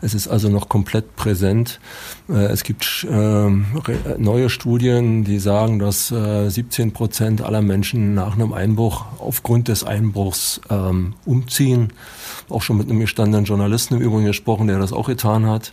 Es 0.02 0.14
ist 0.14 0.28
also 0.28 0.48
noch 0.48 0.68
komplett 0.68 1.16
präsent. 1.16 1.80
Äh, 2.28 2.46
es 2.46 2.62
gibt 2.62 3.06
äh, 3.10 3.50
neue 4.18 4.50
Studien, 4.50 5.24
die 5.24 5.38
sagen, 5.38 5.78
dass 5.78 6.08
17 6.08 6.88
äh, 6.88 6.92
Prozent 6.92 7.42
aller 7.42 7.62
Menschen 7.62 8.14
nach 8.14 8.34
einem 8.34 8.52
Einbruch 8.52 9.06
aufgrund 9.18 9.68
des 9.68 9.84
Einbruchs 9.84 10.60
ähm, 10.70 11.14
umziehen. 11.24 11.92
Auch 12.48 12.62
schon 12.62 12.76
mit 12.76 12.90
einem 12.90 13.00
gestandenen 13.00 13.44
Journalisten 13.44 13.94
im 13.94 14.00
Übrigen 14.00 14.26
gesprochen, 14.26 14.66
der 14.66 14.78
das 14.78 14.92
auch 14.92 15.06
getan 15.06 15.46
hat 15.46 15.72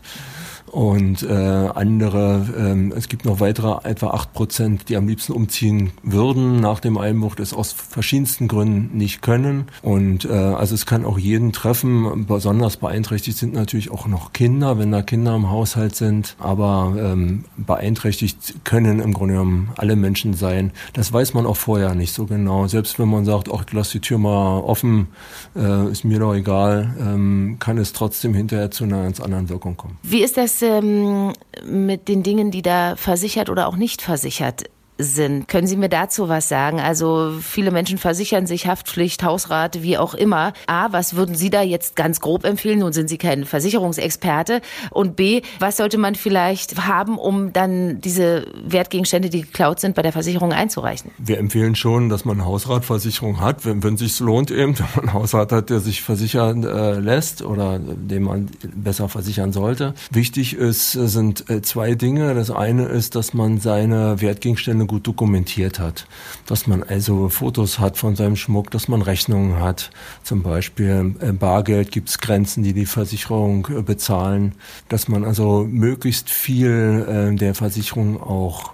und 0.71 1.23
äh, 1.23 1.33
andere, 1.33 2.47
ähm, 2.57 2.93
es 2.95 3.09
gibt 3.09 3.25
noch 3.25 3.41
weitere 3.41 3.87
etwa 3.87 4.11
acht 4.11 4.31
Prozent, 4.31 4.87
die 4.87 4.95
am 4.95 5.05
liebsten 5.05 5.33
umziehen 5.33 5.91
würden 6.01 6.61
nach 6.61 6.79
dem 6.79 6.97
Einbruch, 6.97 7.35
das 7.35 7.53
aus 7.53 7.73
verschiedensten 7.73 8.47
Gründen 8.47 8.97
nicht 8.97 9.21
können. 9.21 9.65
Und 9.81 10.23
äh, 10.23 10.29
also 10.31 10.73
es 10.73 10.85
kann 10.85 11.03
auch 11.03 11.19
jeden 11.19 11.51
treffen. 11.51 12.25
Besonders 12.25 12.77
beeinträchtigt 12.77 13.37
sind 13.37 13.53
natürlich 13.53 13.91
auch 13.91 14.07
noch 14.07 14.31
Kinder, 14.31 14.79
wenn 14.79 14.93
da 14.93 15.01
Kinder 15.01 15.35
im 15.35 15.49
Haushalt 15.49 15.95
sind. 15.95 16.37
Aber 16.39 16.95
ähm, 16.97 17.43
beeinträchtigt 17.57 18.63
können 18.63 19.01
im 19.01 19.13
Grunde 19.13 19.33
genommen 19.33 19.71
alle 19.75 19.97
Menschen 19.97 20.35
sein. 20.35 20.71
Das 20.93 21.11
weiß 21.11 21.33
man 21.33 21.45
auch 21.45 21.57
vorher 21.57 21.95
nicht 21.95 22.13
so 22.13 22.27
genau. 22.27 22.67
Selbst 22.67 22.97
wenn 22.97 23.09
man 23.09 23.25
sagt, 23.25 23.49
ach, 23.53 23.65
lass 23.73 23.89
die 23.89 23.99
Tür 23.99 24.19
mal 24.19 24.59
offen, 24.61 25.07
äh, 25.53 25.91
ist 25.91 26.05
mir 26.05 26.19
doch 26.19 26.33
egal, 26.33 26.95
ähm, 26.97 27.57
kann 27.59 27.77
es 27.77 27.91
trotzdem 27.91 28.33
hinterher 28.33 28.71
zu 28.71 28.85
einer 28.85 29.03
ganz 29.03 29.19
anderen 29.19 29.49
Wirkung 29.49 29.75
kommen. 29.75 29.97
Wie 30.03 30.23
ist 30.23 30.37
das 30.37 30.60
ähm, 30.61 31.33
mit 31.63 32.07
den 32.07 32.23
Dingen, 32.23 32.51
die 32.51 32.61
da 32.61 32.95
versichert 32.95 33.49
oder 33.49 33.67
auch 33.67 33.75
nicht 33.75 34.01
versichert 34.01 34.63
sind. 35.03 35.47
Können 35.47 35.67
Sie 35.67 35.77
mir 35.77 35.89
dazu 35.89 36.29
was 36.29 36.49
sagen? 36.49 36.79
Also 36.79 37.33
viele 37.41 37.71
Menschen 37.71 37.97
versichern 37.97 38.45
sich 38.45 38.67
Haftpflicht, 38.67 39.23
Hausrat, 39.23 39.81
wie 39.83 39.97
auch 39.97 40.13
immer. 40.13 40.53
A, 40.67 40.91
was 40.91 41.15
würden 41.15 41.35
Sie 41.35 41.49
da 41.49 41.61
jetzt 41.61 41.95
ganz 41.95 42.19
grob 42.21 42.45
empfehlen? 42.45 42.79
Nun 42.79 42.93
sind 42.93 43.09
Sie 43.09 43.17
kein 43.17 43.45
Versicherungsexperte. 43.45 44.61
Und 44.89 45.15
B, 45.15 45.41
was 45.59 45.77
sollte 45.77 45.97
man 45.97 46.15
vielleicht 46.15 46.85
haben, 46.87 47.17
um 47.17 47.53
dann 47.53 48.01
diese 48.01 48.47
Wertgegenstände, 48.63 49.29
die 49.29 49.41
geklaut 49.41 49.79
sind, 49.79 49.95
bei 49.95 50.01
der 50.01 50.11
Versicherung 50.11 50.53
einzureichen? 50.53 51.11
Wir 51.17 51.37
empfehlen 51.37 51.75
schon, 51.75 52.09
dass 52.09 52.25
man 52.25 52.45
Hausratversicherung 52.45 53.41
hat, 53.41 53.65
wenn, 53.65 53.83
wenn 53.83 53.97
sich 53.97 54.19
lohnt 54.19 54.51
eben, 54.51 54.77
wenn 54.79 54.85
man 54.95 55.09
einen 55.09 55.13
Hausrat 55.13 55.51
hat, 55.51 55.69
der 55.69 55.79
sich 55.79 56.01
versichern 56.01 56.63
äh, 56.63 56.99
lässt 56.99 57.41
oder 57.41 57.79
den 57.79 58.23
man 58.23 58.49
besser 58.75 59.09
versichern 59.09 59.51
sollte. 59.53 59.93
Wichtig 60.11 60.55
ist, 60.55 60.91
sind 60.91 61.49
äh, 61.49 61.61
zwei 61.61 61.95
Dinge. 61.95 62.33
Das 62.33 62.51
eine 62.51 62.85
ist, 62.85 63.15
dass 63.15 63.33
man 63.33 63.59
seine 63.59 64.21
Wertgegenstände 64.21 64.85
gut 64.91 65.07
dokumentiert 65.07 65.79
hat. 65.79 66.05
Dass 66.45 66.67
man 66.67 66.83
also 66.83 67.29
Fotos 67.29 67.79
hat 67.79 67.97
von 67.97 68.15
seinem 68.15 68.35
Schmuck, 68.35 68.69
dass 68.71 68.89
man 68.89 69.01
Rechnungen 69.01 69.59
hat. 69.61 69.89
Zum 70.23 70.43
Beispiel 70.43 71.15
äh, 71.21 71.31
Bargeld 71.31 71.91
gibt 71.91 72.09
es 72.09 72.19
Grenzen, 72.19 72.61
die 72.61 72.73
die 72.73 72.85
Versicherung 72.85 73.67
äh, 73.75 73.81
bezahlen. 73.81 74.53
Dass 74.89 75.07
man 75.07 75.23
also 75.23 75.65
möglichst 75.69 76.29
viel 76.29 77.31
äh, 77.33 77.35
der 77.35 77.55
Versicherung 77.55 78.21
auch 78.21 78.73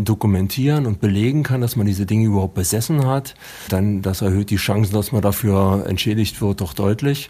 dokumentieren 0.00 0.86
und 0.86 1.00
belegen 1.00 1.42
kann, 1.42 1.60
dass 1.60 1.76
man 1.76 1.86
diese 1.86 2.06
Dinge 2.06 2.26
überhaupt 2.26 2.54
besessen 2.54 3.06
hat, 3.06 3.34
dann 3.68 4.02
das 4.02 4.22
erhöht 4.22 4.50
die 4.50 4.56
Chancen, 4.56 4.94
dass 4.94 5.12
man 5.12 5.22
dafür 5.22 5.84
entschädigt 5.86 6.40
wird, 6.40 6.60
doch 6.60 6.74
deutlich. 6.74 7.28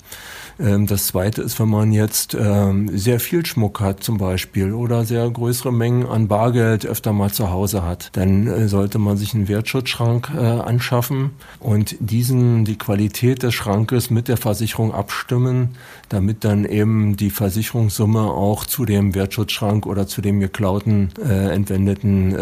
Ähm, 0.59 0.87
das 0.87 1.07
zweite 1.07 1.43
ist, 1.43 1.59
wenn 1.61 1.69
man 1.69 1.93
jetzt 1.93 2.37
ähm, 2.39 2.91
sehr 2.97 3.21
viel 3.21 3.45
Schmuck 3.45 3.81
hat 3.81 4.03
zum 4.03 4.19
Beispiel 4.19 4.73
oder 4.73 5.05
sehr 5.05 5.29
größere 5.29 5.73
Mengen 5.73 6.07
an 6.07 6.29
Bargeld 6.29 6.87
öfter 6.87 7.13
mal 7.13 7.33
zu 7.33 7.51
Hause 7.51 7.85
hat, 7.85 8.11
dann 8.13 8.47
äh, 8.47 8.69
sollte 8.69 8.99
man 8.99 9.17
sich 9.17 9.35
einen 9.35 9.49
Wertschutzschrank 9.49 10.31
äh, 10.35 10.41
anschaffen 10.41 11.31
und 11.61 11.97
diesen, 12.01 12.65
die 12.65 12.79
Qualität 12.79 13.43
des 13.43 13.55
Schrankes 13.55 14.11
mit 14.11 14.29
der 14.29 14.37
Versicherung 14.37 14.93
abstimmen, 14.93 15.71
damit 16.09 16.45
dann 16.45 16.65
eben 16.65 17.17
die 17.17 17.31
Versicherungssumme 17.31 18.23
auch 18.23 18.65
zu 18.67 18.85
dem 18.85 19.15
Wertschutzschrank 19.15 19.87
oder 19.87 20.07
zu 20.07 20.21
dem 20.21 20.41
geklauten, 20.41 21.11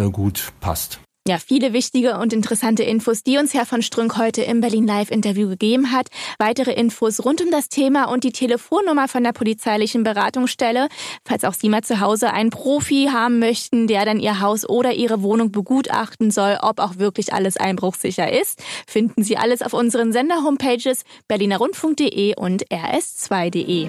äh, 0.01 0.11
Gut 0.11 0.53
passt. 0.61 1.01
Ja, 1.29 1.37
viele 1.39 1.75
wichtige 1.75 2.19
und 2.19 2.33
interessante 2.33 2.83
Infos, 2.83 3.23
die 3.23 3.37
uns 3.37 3.53
Herr 3.53 3.67
von 3.67 3.83
Strünk 3.83 4.17
heute 4.17 4.43
im 4.43 4.63
Berlin 4.63 4.87
Live 4.87 5.11
Interview 5.11 5.49
gegeben 5.49 5.93
hat. 5.93 6.09
Weitere 6.39 6.73
Infos 6.73 7.23
rund 7.25 7.43
um 7.43 7.51
das 7.51 7.69
Thema 7.69 8.05
und 8.05 8.25
die 8.25 8.33
Telefonnummer 8.33 9.07
von 9.07 9.23
der 9.23 9.33
polizeilichen 9.33 10.03
Beratungsstelle, 10.03 10.89
falls 11.27 11.45
auch 11.45 11.53
Sie 11.53 11.69
mal 11.69 11.85
zu 11.85 12.01
Hause 12.01 12.33
einen 12.33 12.49
Profi 12.49 13.11
haben 13.13 13.39
möchten, 13.39 13.87
der 13.87 14.07
dann 14.07 14.19
Ihr 14.19 14.41
Haus 14.41 14.67
oder 14.67 14.95
Ihre 14.95 15.21
Wohnung 15.21 15.53
begutachten 15.53 16.31
soll, 16.31 16.57
ob 16.63 16.81
auch 16.81 16.97
wirklich 16.97 17.35
alles 17.35 17.59
einbruchsicher 17.59 18.33
ist, 18.33 18.61
finden 18.87 19.23
Sie 19.23 19.37
alles 19.37 19.61
auf 19.61 19.75
unseren 19.75 20.13
Sender-Homepages 20.13 21.03
berlinerrundfunk.de 21.29 22.35
und 22.37 22.67
rs2.de. 22.71 23.89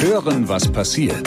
Hören, 0.00 0.48
was 0.48 0.70
passiert. 0.70 1.26